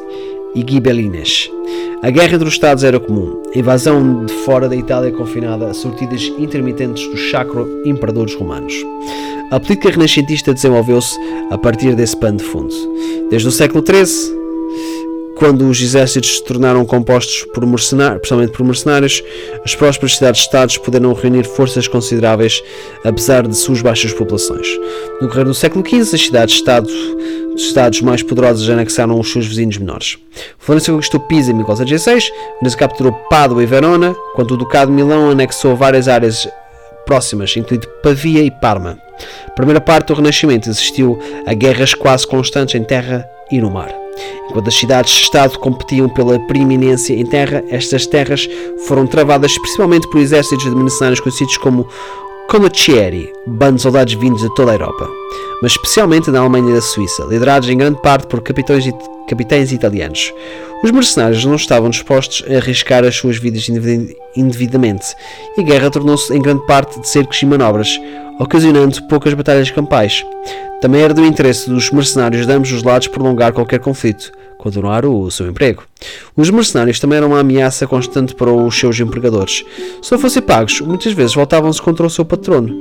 e 0.53 0.61
Ghibellines. 0.61 1.49
A 2.03 2.09
guerra 2.09 2.35
entre 2.35 2.47
os 2.47 2.53
Estados 2.53 2.83
era 2.83 2.99
comum. 2.99 3.41
A 3.55 3.57
invasão 3.57 4.25
de 4.25 4.33
fora 4.33 4.67
da 4.67 4.75
Itália 4.75 5.11
confinada 5.11 5.67
a 5.67 5.73
sortidas 5.73 6.23
intermitentes 6.37 7.07
dos 7.07 7.31
sacro 7.31 7.83
imperadores 7.85 8.35
romanos. 8.35 8.73
A 9.49 9.59
política 9.59 9.91
renascentista 9.91 10.53
desenvolveu-se 10.53 11.17
a 11.49 11.57
partir 11.57 11.95
desse 11.95 12.17
pano 12.17 12.37
de 12.37 12.43
fundo. 12.43 12.73
Desde 13.29 13.47
o 13.47 13.51
século 13.51 13.83
XIII, 13.83 14.44
quando 15.35 15.67
os 15.69 15.81
exércitos 15.81 16.37
se 16.37 16.43
tornaram 16.43 16.85
compostos 16.85 17.45
por 17.53 17.65
mercenários, 17.65 18.19
principalmente 18.19 18.51
por 18.51 18.65
mercenários, 18.65 19.23
as 19.63 19.75
prósperas 19.75 20.15
cidades-estados 20.15 20.77
puderam 20.77 21.13
reunir 21.13 21.45
forças 21.45 21.87
consideráveis, 21.87 22.63
apesar 23.03 23.47
de 23.47 23.55
suas 23.55 23.81
baixas 23.81 24.13
populações. 24.13 24.67
No 25.21 25.27
correr 25.27 25.43
do 25.43 25.53
século 25.53 25.85
XV, 25.87 26.15
as 26.15 26.21
cidades-estados 26.21 26.93
estados 27.55 28.01
mais 28.01 28.21
poderosos 28.21 28.69
anexaram 28.69 29.17
os 29.17 29.31
seus 29.31 29.45
vizinhos 29.45 29.77
menores. 29.77 30.17
Florença 30.59 30.91
conquistou 30.91 31.21
Pisa 31.21 31.51
em 31.51 31.55
1416, 31.55 32.29
Veneza 32.59 32.77
capturou 32.77 33.13
Pádua 33.29 33.63
e 33.63 33.65
Verona, 33.65 34.15
enquanto 34.33 34.51
o 34.51 34.57
Ducado 34.57 34.91
de 34.91 34.95
Milão 34.97 35.29
anexou 35.29 35.75
várias 35.75 36.07
áreas 36.07 36.47
próximas, 37.05 37.55
incluindo 37.55 37.87
Pavia 38.03 38.43
e 38.43 38.51
Parma. 38.51 38.99
A 39.47 39.51
primeira 39.51 39.79
parte 39.79 40.07
do 40.07 40.15
Renascimento 40.15 40.69
existiu 40.69 41.17
a 41.45 41.53
guerras 41.53 41.93
quase 41.93 42.27
constantes 42.27 42.75
em 42.75 42.83
terra 42.83 43.25
e 43.51 43.59
no 43.59 43.69
mar. 43.71 43.93
Enquanto 44.49 44.67
as 44.67 44.75
cidades-estado 44.75 45.59
competiam 45.59 46.07
pela 46.07 46.39
preeminência 46.47 47.13
em 47.13 47.25
terra, 47.25 47.63
estas 47.69 48.05
terras 48.05 48.47
foram 48.87 49.05
travadas 49.05 49.57
principalmente 49.57 50.09
por 50.09 50.21
exércitos 50.21 50.63
de 50.63 50.75
mercenários 50.75 51.19
conhecidos 51.19 51.57
como 51.57 51.87
Condottieri, 52.47 53.33
bandos 53.47 53.77
de 53.77 53.81
soldados 53.81 54.13
vindos 54.13 54.41
de 54.41 54.53
toda 54.53 54.71
a 54.71 54.75
Europa, 54.75 55.09
mas 55.61 55.71
especialmente 55.71 56.29
na 56.29 56.39
Alemanha 56.39 56.69
e 56.69 56.73
na 56.73 56.81
Suíça, 56.81 57.23
liderados 57.23 57.67
em 57.67 57.77
grande 57.77 57.99
parte 58.01 58.27
por 58.27 58.39
capitães, 58.41 58.85
capitães 59.27 59.71
italianos. 59.71 60.31
Os 60.83 60.91
mercenários 60.91 61.43
não 61.43 61.55
estavam 61.55 61.89
dispostos 61.89 62.43
a 62.47 62.57
arriscar 62.57 63.03
as 63.03 63.15
suas 63.15 63.37
vidas 63.37 63.67
indevidamente, 64.35 65.15
e 65.57 65.61
a 65.61 65.63
guerra 65.63 65.89
tornou-se 65.89 66.31
em 66.33 66.41
grande 66.41 66.65
parte 66.67 66.99
de 66.99 67.09
cercos 67.09 67.41
e 67.41 67.45
manobras, 67.47 67.99
ocasionando 68.39 69.03
poucas 69.07 69.33
batalhas 69.33 69.71
campais. 69.71 70.23
Também 70.81 71.01
era 71.01 71.15
do 71.15 71.25
interesse 71.25 71.69
dos 71.69 71.89
mercenários 71.89 72.45
de 72.45 72.53
ambos 72.53 72.71
os 72.71 72.83
lados 72.83 73.07
prolongar 73.07 73.53
qualquer 73.53 73.79
conflito, 73.79 74.31
continuar 74.65 75.05
o 75.05 75.29
seu 75.29 75.47
emprego. 75.47 75.83
Os 76.35 76.49
mercenários 76.49 76.99
também 76.99 77.17
eram 77.17 77.27
uma 77.27 77.39
ameaça 77.39 77.85
constante 77.85 78.33
para 78.33 78.51
os 78.51 78.75
seus 78.75 78.99
empregadores. 78.99 79.63
Se 80.01 80.11
não 80.11 80.17
fossem 80.17 80.41
pagos, 80.41 80.81
muitas 80.81 81.13
vezes 81.13 81.35
voltavam-se 81.35 81.79
contra 81.79 82.03
o 82.03 82.09
seu 82.09 82.25
patrono. 82.25 82.75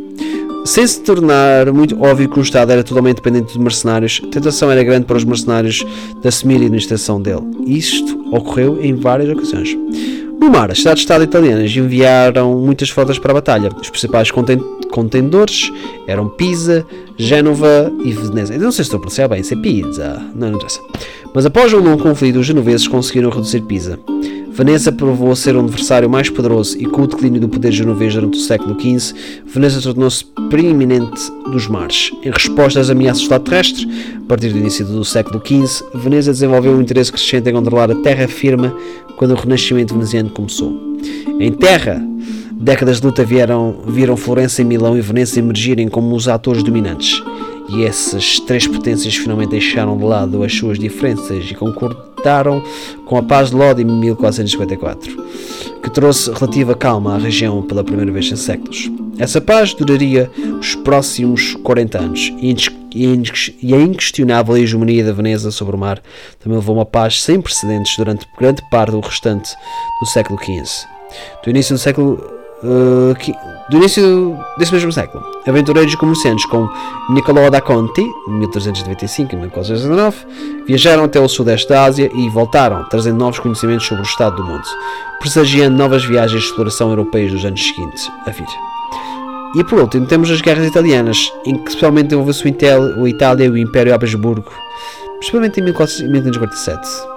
Sem 0.64 0.86
se 0.86 1.02
tornar 1.02 1.70
muito 1.74 2.02
óbvio 2.02 2.30
que 2.30 2.38
o 2.38 2.42
Estado 2.42 2.72
era 2.72 2.82
totalmente 2.82 3.16
dependente 3.16 3.52
de 3.52 3.58
mercenários, 3.58 4.22
a 4.24 4.28
tentação 4.28 4.70
era 4.70 4.82
grande 4.82 5.04
para 5.04 5.18
os 5.18 5.24
mercenários 5.24 5.84
de 6.22 6.26
assumir 6.26 6.54
a 6.54 6.56
administração 6.56 7.20
dele. 7.20 7.42
Isto 7.66 8.18
ocorreu 8.32 8.82
em 8.82 8.94
várias 8.94 9.28
ocasiões. 9.28 9.76
No 10.40 10.50
mar, 10.50 10.70
as 10.70 10.78
cidades-estado 10.78 11.22
italianas 11.22 11.74
enviaram 11.76 12.58
muitas 12.58 12.88
frotas 12.88 13.18
para 13.18 13.32
a 13.32 13.34
batalha. 13.34 13.70
Os 13.80 13.90
principais 13.90 14.30
contendores 14.90 15.70
eram 16.06 16.28
Pisa, 16.28 16.84
Génova 17.16 17.92
e 18.02 18.12
Veneza. 18.12 18.54
Eu 18.54 18.60
não 18.60 18.72
sei 18.72 18.84
se 18.84 18.88
estou 18.88 18.98
a 18.98 19.00
pronunciar 19.00 19.28
bem, 19.28 19.40
isso 19.40 19.54
é 19.54 19.56
Pisa. 19.56 20.22
Não, 20.34 20.48
não 20.48 20.56
interessa. 20.56 20.80
Mas 21.34 21.44
após 21.44 21.72
um 21.72 21.80
longo 21.80 22.00
conflito, 22.00 22.38
os 22.38 22.46
genoveses 22.46 22.86
conseguiram 22.86 23.28
reduzir 23.28 23.60
Pisa. 23.62 23.98
Veneza 24.52 24.92
provou 24.92 25.34
ser 25.34 25.56
um 25.56 25.64
adversário 25.64 26.08
mais 26.08 26.30
poderoso 26.30 26.78
e 26.78 26.86
com 26.86 27.02
o 27.02 27.06
declínio 27.08 27.40
do 27.40 27.48
poder 27.48 27.72
genovês 27.72 28.14
durante 28.14 28.38
o 28.38 28.40
século 28.40 28.80
XV, 28.80 29.12
Veneza 29.44 29.80
tornou-se 29.80 30.24
preeminente 30.48 31.20
dos 31.50 31.66
mares. 31.66 32.12
Em 32.22 32.30
resposta 32.30 32.78
às 32.78 32.88
ameaças 32.88 33.24
do 33.24 33.30
lado 33.32 33.42
terrestre, 33.42 33.84
a 34.16 34.28
partir 34.28 34.50
do 34.50 34.58
início 34.58 34.86
do 34.86 35.04
século 35.04 35.42
XV, 35.44 35.84
Veneza 35.92 36.30
desenvolveu 36.30 36.72
um 36.72 36.80
interesse 36.80 37.10
crescente 37.10 37.50
em 37.50 37.52
controlar 37.52 37.90
a 37.90 37.96
terra 37.96 38.28
firme 38.28 38.70
quando 39.16 39.32
o 39.32 39.34
Renascimento 39.34 39.92
veneziano 39.92 40.30
começou. 40.30 40.72
Em 41.40 41.50
terra, 41.50 42.00
décadas 42.52 43.00
de 43.00 43.06
luta 43.06 43.24
vieram, 43.24 43.82
viram 43.88 44.16
Florença, 44.16 44.62
Milão 44.62 44.96
e 44.96 45.00
Veneza 45.00 45.40
emergirem 45.40 45.88
como 45.88 46.14
os 46.14 46.28
atores 46.28 46.62
dominantes 46.62 47.20
e 47.68 47.84
essas 47.84 48.38
três 48.40 48.66
potências 48.66 49.14
finalmente 49.16 49.50
deixaram 49.50 49.96
de 49.96 50.04
lado 50.04 50.42
as 50.42 50.54
suas 50.54 50.78
diferenças 50.78 51.50
e 51.50 51.54
concordaram 51.54 52.62
com 53.06 53.16
a 53.16 53.22
paz 53.22 53.50
de 53.50 53.56
Lodi 53.56 53.82
em 53.82 53.86
1454, 53.86 55.24
que 55.82 55.90
trouxe 55.90 56.30
relativa 56.30 56.74
calma 56.74 57.14
à 57.14 57.18
região 57.18 57.62
pela 57.62 57.84
primeira 57.84 58.12
vez 58.12 58.30
em 58.30 58.36
séculos. 58.36 58.90
Essa 59.18 59.40
paz 59.40 59.72
duraria 59.74 60.30
os 60.60 60.74
próximos 60.74 61.54
40 61.62 61.98
anos 61.98 62.32
e 62.40 63.74
a 63.74 63.80
inquestionável 63.80 64.56
hegemonia 64.56 65.04
da 65.04 65.12
Veneza 65.12 65.50
sobre 65.50 65.76
o 65.76 65.78
mar 65.78 66.02
também 66.40 66.58
levou 66.58 66.74
a 66.74 66.78
uma 66.78 66.86
paz 66.86 67.22
sem 67.22 67.40
precedentes 67.40 67.96
durante 67.96 68.26
grande 68.38 68.62
parte 68.70 68.92
do 68.92 69.00
restante 69.00 69.50
do 70.00 70.06
século 70.06 70.38
XV. 70.38 70.86
Do 71.44 71.50
início 71.50 71.76
do 71.76 71.78
século 71.78 72.14
uh, 72.62 73.53
do 73.70 73.76
início 73.76 74.38
desse 74.58 74.72
mesmo 74.72 74.92
século. 74.92 75.24
Aventureiros 75.46 75.92
e 75.92 75.96
comerciantes 75.96 76.44
como 76.46 76.70
Niccolò 77.10 77.48
da 77.50 77.60
Conti, 77.60 78.04
1395 78.28 79.34
e 79.34 79.36
1419, 79.36 80.16
viajaram 80.66 81.04
até 81.04 81.20
o 81.20 81.28
sudeste 81.28 81.68
da 81.68 81.84
Ásia 81.84 82.10
e 82.14 82.28
voltaram, 82.28 82.84
trazendo 82.88 83.18
novos 83.18 83.38
conhecimentos 83.38 83.86
sobre 83.86 84.02
o 84.02 84.06
estado 84.06 84.36
do 84.36 84.44
mundo, 84.44 84.64
pressagiando 85.18 85.76
novas 85.76 86.04
viagens 86.04 86.42
de 86.42 86.48
exploração 86.48 86.90
europeias 86.90 87.32
dos 87.32 87.44
anos 87.44 87.62
seguintes 87.66 88.10
a 88.26 88.30
vir. 88.30 88.46
E 89.56 89.62
por 89.62 89.78
último, 89.78 90.06
temos 90.06 90.30
as 90.30 90.40
guerras 90.40 90.66
italianas, 90.66 91.32
em 91.46 91.56
que 91.56 91.68
especialmente 91.68 92.12
envolveu-se 92.12 92.44
o 92.44 93.08
Itália 93.08 93.44
e 93.44 93.50
o 93.50 93.56
Império 93.56 93.94
Habsburgo, 93.94 94.50
principalmente 95.18 95.60
em 95.60 95.64
1547. 95.64 97.13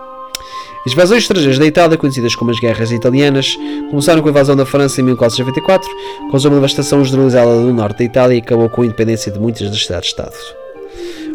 As 0.87 0.93
invasões 0.93 1.23
estrangeiras 1.23 1.59
da 1.59 1.65
Itália, 1.65 1.97
conhecidas 1.97 2.33
como 2.33 2.49
as 2.49 2.61
Guerras 2.61 2.93
Italianas, 2.93 3.57
começaram 3.89 4.21
com 4.21 4.29
a 4.29 4.31
invasão 4.31 4.55
da 4.55 4.65
França 4.65 5.01
em 5.01 5.03
1494, 5.03 5.89
causou 6.31 6.49
uma 6.49 6.55
devastação 6.59 7.03
generalizada 7.03 7.53
no 7.55 7.73
norte 7.73 7.97
da 7.97 8.05
Itália 8.05 8.35
e 8.35 8.39
acabou 8.39 8.69
com 8.69 8.83
a 8.83 8.85
independência 8.85 9.29
de 9.29 9.37
muitas 9.37 9.69
das 9.69 9.83
cidades-estado. 9.83 10.31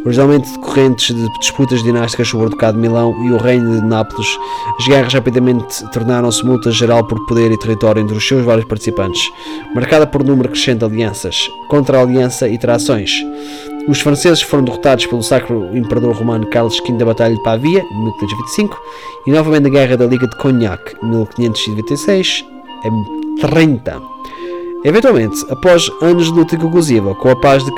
Originalmente 0.07 0.51
decorrentes 0.53 1.15
de 1.15 1.39
disputas 1.39 1.83
dinásticas 1.83 2.29
sobre 2.29 2.47
o 2.47 2.49
Ducado 2.49 2.79
de 2.79 2.81
Milão 2.81 3.15
e 3.27 3.31
o 3.31 3.37
Reino 3.37 3.79
de 3.79 3.87
Nápoles, 3.87 4.27
as 4.79 4.89
guerras 4.89 5.13
rapidamente 5.13 5.87
tornaram-se 5.91 6.43
multa 6.47 6.71
geral 6.71 7.07
por 7.07 7.25
poder 7.27 7.53
e 7.53 7.59
território 7.59 8.01
entre 8.01 8.17
os 8.17 8.27
seus 8.27 8.47
vários 8.47 8.65
participantes, 8.65 9.31
marcada 9.75 10.07
por 10.07 10.25
número 10.25 10.49
crescente 10.49 10.79
de 10.79 10.87
alianças, 10.87 11.47
contra-aliança 11.69 12.49
e 12.49 12.57
trações. 12.57 13.23
Os 13.89 14.01
franceses 14.01 14.43
foram 14.43 14.65
derrotados 14.65 15.07
pelo 15.07 15.23
Sacro 15.23 15.77
Imperador 15.77 16.15
Romano 16.15 16.47
Carlos 16.47 16.79
V 16.79 16.93
da 16.93 17.05
Batalha 17.05 17.35
de 17.35 17.43
Pavia, 17.43 17.81
em 17.81 18.05
1525, 18.05 18.81
e 19.27 19.31
novamente 19.33 19.65
na 19.65 19.69
Guerra 19.71 19.97
da 19.97 20.07
Liga 20.07 20.27
de 20.27 20.37
Cognac, 20.37 20.95
em 21.03 21.07
1596 21.07 22.45
em 22.85 23.37
30. 23.37 24.01
Eventualmente, 24.85 25.45
após 25.51 25.91
anos 26.01 26.27
de 26.27 26.33
luta 26.33 26.57
conclusiva, 26.57 27.15
com 27.15 27.31
a 27.31 27.37
paz 27.37 27.65
de 27.65 27.73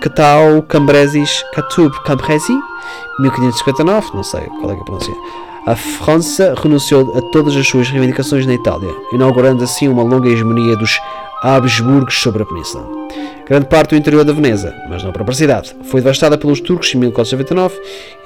Catau 0.00 0.62
Cambresis, 0.62 1.42
Catub 1.54 1.92
Cambresi, 2.04 2.58
1559, 3.20 4.10
não 4.14 4.22
sei 4.22 4.42
qual 4.60 4.70
é, 4.70 4.74
é 4.74 4.80
a 4.80 4.84
pronúncia, 4.84 5.14
a 5.66 5.76
França 5.76 6.54
renunciou 6.62 7.16
a 7.16 7.20
todas 7.30 7.54
as 7.56 7.66
suas 7.66 7.90
reivindicações 7.90 8.46
na 8.46 8.54
Itália, 8.54 8.94
inaugurando 9.12 9.64
assim 9.64 9.88
uma 9.88 10.02
longa 10.02 10.28
hegemonia 10.28 10.76
dos 10.76 10.98
Habsburgos 11.42 12.20
sobre 12.20 12.42
a 12.42 12.46
península. 12.46 12.97
Grande 13.48 13.66
parte 13.66 13.90
do 13.90 13.96
interior 13.96 14.24
da 14.24 14.32
Veneza, 14.32 14.74
mas 14.90 15.02
não 15.02 15.10
a 15.10 15.32
cidade, 15.32 15.74
foi 15.84 16.00
devastada 16.00 16.36
pelos 16.36 16.60
turcos 16.60 16.94
em 16.94 16.98
1499 16.98 17.74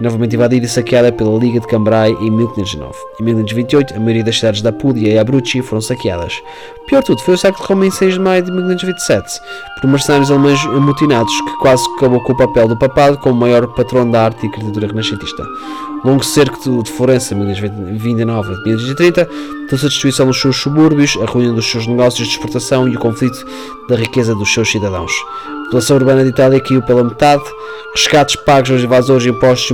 e 0.01 0.03
novamente 0.03 0.35
invadida 0.35 0.67
e 0.67 0.69
saqueada 0.69 1.13
pela 1.13 1.39
Liga 1.39 1.61
de 1.61 1.67
Cambrai 1.69 2.11
em 2.11 2.31
1509. 2.31 2.93
Em 3.21 3.25
1528, 3.25 3.95
a 3.95 3.99
maioria 3.99 4.25
das 4.25 4.37
cidades 4.37 4.63
da 4.63 4.71
Apulia 4.71 5.13
e 5.13 5.19
Abruzzi 5.19 5.63
foram 5.63 5.81
saqueadas. 5.81 6.35
Pior 6.87 7.03
tudo, 7.05 7.23
foi 7.23 7.35
o 7.35 7.39
saque 7.39 7.61
de 7.61 7.67
Roma 7.67 7.87
em 7.87 7.91
6 7.91 8.15
de 8.15 8.21
maio 8.21 8.43
de 8.43 8.51
1527, 8.51 9.41
por 9.81 9.89
mercenários 9.89 10.31
alemães 10.31 10.61
amotinados, 10.67 11.33
que 11.41 11.57
quase 11.59 11.85
acabou 11.97 12.21
com 12.21 12.33
o 12.33 12.37
papel 12.37 12.67
do 12.67 12.77
papado 12.77 13.17
como 13.19 13.39
maior 13.39 13.67
patrono 13.69 14.11
da 14.11 14.25
arte 14.25 14.45
e 14.45 14.47
arquitetura 14.49 14.89
renascentista. 14.89 15.45
Longo 16.05 16.25
cerco 16.25 16.83
de 16.83 16.91
Florença, 16.91 17.33
1529 17.33 18.55
a 18.55 18.57
1530, 18.57 19.29
trouxe 19.69 19.87
a 19.87 19.89
destruição 19.89 20.27
dos 20.27 20.41
seus 20.41 20.57
subúrbios, 20.57 21.17
a 21.23 21.27
ruína 21.27 21.53
dos 21.53 21.71
seus 21.71 21.87
negócios 21.87 22.27
de 22.27 22.35
exportação 22.35 22.89
e 22.89 22.97
o 22.97 22.99
conflito 22.99 23.47
da 23.89 23.95
riqueza 23.95 24.35
dos 24.35 24.53
seus 24.53 24.72
cidadãos. 24.73 25.13
A 25.47 25.65
população 25.65 25.97
urbana 25.97 26.23
de 26.23 26.31
Itália 26.31 26.61
caiu 26.61 26.83
pela 26.83 27.05
metade, 27.05 27.43
resgates 27.95 28.37
pagos 28.37 28.71
aos 28.71 28.83
invasores 28.83 29.27
e 29.27 29.31
impostos 29.31 29.71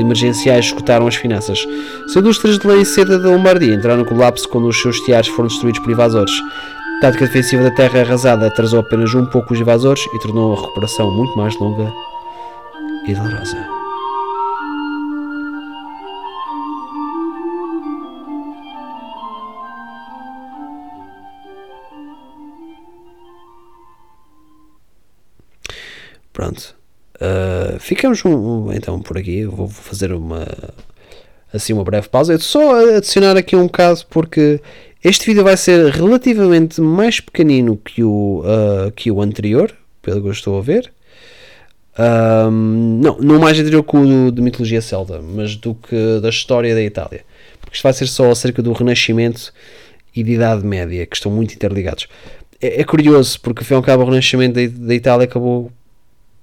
emergenciais 0.00 0.66
escutaram 0.66 1.06
as 1.06 1.16
finanças. 1.16 1.66
As 2.04 2.14
indústrias 2.14 2.58
de 2.58 2.66
lei 2.66 2.82
e 2.82 2.86
seda 2.86 3.18
da 3.18 3.28
Lombardia 3.28 3.74
entraram 3.74 4.00
no 4.00 4.04
colapso 4.04 4.48
quando 4.48 4.68
os 4.68 4.80
seus 4.80 5.00
tiares 5.00 5.28
foram 5.28 5.48
destruídos 5.48 5.80
por 5.80 5.90
invasores. 5.90 6.32
A 6.98 7.00
tática 7.00 7.26
defensiva 7.26 7.64
da 7.64 7.70
terra 7.72 8.00
arrasada 8.00 8.46
atrasou 8.46 8.80
apenas 8.80 9.12
um 9.14 9.26
pouco 9.26 9.54
os 9.54 9.60
invasores 9.60 10.04
e 10.14 10.18
tornou 10.20 10.52
a 10.52 10.60
recuperação 10.60 11.10
muito 11.10 11.36
mais 11.36 11.58
longa 11.58 11.92
e 13.06 13.14
dolorosa. 13.14 13.81
Pronto. 26.42 26.74
Uh, 27.20 27.78
ficamos 27.78 28.24
um, 28.24 28.72
então 28.72 29.00
por 29.00 29.16
aqui. 29.16 29.38
Eu 29.38 29.52
vou 29.52 29.68
fazer 29.68 30.12
uma 30.12 30.44
assim 31.52 31.72
uma 31.72 31.84
breve 31.84 32.08
pausa. 32.08 32.32
Eu 32.32 32.40
só 32.40 32.96
adicionar 32.96 33.36
aqui 33.36 33.54
um 33.54 33.68
caso 33.68 34.04
porque 34.10 34.60
este 35.04 35.24
vídeo 35.26 35.44
vai 35.44 35.56
ser 35.56 35.92
relativamente 35.92 36.80
mais 36.80 37.20
pequenino 37.20 37.76
que 37.76 38.02
o, 38.02 38.40
uh, 38.40 38.90
que 38.90 39.08
o 39.08 39.22
anterior, 39.22 39.72
pelo 40.00 40.20
que 40.20 40.26
eu 40.26 40.32
estou 40.32 40.58
a 40.58 40.60
ver. 40.60 40.92
Um, 41.96 42.98
não, 43.00 43.18
não 43.18 43.38
mais 43.38 43.60
anterior 43.60 43.84
que 43.84 43.96
o 43.96 44.32
de 44.32 44.42
mitologia 44.42 44.82
celta, 44.82 45.22
mas 45.22 45.54
do 45.54 45.76
que 45.76 46.18
da 46.20 46.28
história 46.28 46.74
da 46.74 46.82
Itália. 46.82 47.24
Porque 47.60 47.76
isto 47.76 47.84
vai 47.84 47.92
ser 47.92 48.08
só 48.08 48.28
acerca 48.32 48.60
do 48.62 48.72
Renascimento 48.72 49.52
e 50.16 50.24
de 50.24 50.32
Idade 50.32 50.66
Média, 50.66 51.06
que 51.06 51.14
estão 51.14 51.30
muito 51.30 51.54
interligados. 51.54 52.08
É, 52.60 52.80
é 52.80 52.84
curioso, 52.84 53.40
porque 53.40 53.72
ao 53.72 53.82
cabo 53.82 54.02
o 54.02 54.06
Renascimento 54.06 54.54
da, 54.54 54.86
da 54.86 54.94
Itália 54.94 55.24
acabou 55.26 55.70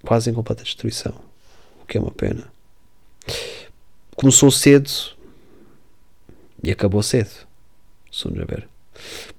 quase 0.06 0.30
em 0.30 0.34
completa 0.34 0.64
destruição, 0.64 1.14
o 1.82 1.86
que 1.86 1.98
é 1.98 2.02
uma 2.02 2.12
pena. 2.12 2.44
Começou 4.16 4.52
cedo 4.52 4.90
e 6.64 6.72
acabou 6.72 7.02
cedo. 7.04 7.30
Somos 8.12 8.40
a 8.42 8.46
ver. 8.46 8.68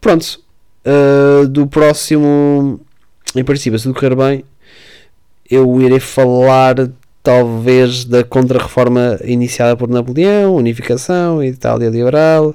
Pronto, 0.01 0.41
uh, 0.87 1.47
do 1.49 1.67
próximo, 1.67 2.81
em 3.35 3.45
princípio, 3.45 3.79
se 3.79 3.93
correr 3.93 4.15
bem, 4.15 4.45
eu 5.51 5.81
irei 5.81 6.01
falar 6.01 6.77
talvez 7.23 8.05
da 8.05 8.25
contra-reforma 8.25 9.19
iniciada 9.25 9.77
por 9.77 9.89
Napoleão, 9.89 10.55
unificação, 10.55 11.43
Itália 11.43 11.91
liberal, 11.91 12.55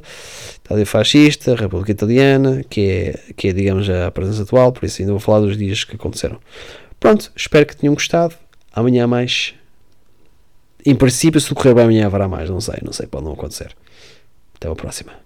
Itália 0.64 0.86
fascista, 0.86 1.56
República 1.56 1.92
Italiana, 1.92 2.64
que 2.68 2.90
é, 2.90 3.20
que 3.36 3.50
é, 3.50 3.54
digamos, 3.54 3.88
a 3.90 4.10
presença 4.10 4.44
atual, 4.44 4.72
por 4.72 4.86
isso 4.86 5.02
ainda 5.02 5.12
vou 5.12 5.20
falar 5.20 5.42
dos 5.42 5.58
dias 5.58 5.84
que 5.84 5.96
aconteceram. 5.96 6.40
Pronto, 7.06 7.32
espero 7.36 7.68
que 7.68 7.78
tenham 7.78 7.94
gostado. 7.94 8.34
Amanhã 8.74 9.06
mais. 9.06 9.54
Em 10.84 10.96
princípio, 10.96 11.40
se 11.40 11.54
correr 11.54 11.76
bem 11.76 11.84
amanhã 11.84 12.08
haverá 12.08 12.28
mais, 12.28 12.50
não 12.50 12.60
sei, 12.60 12.80
não 12.84 12.92
sei, 12.92 13.06
pode 13.06 13.26
não 13.26 13.34
acontecer. 13.34 13.76
Até 14.56 14.68
a 14.68 14.74
próxima. 14.74 15.25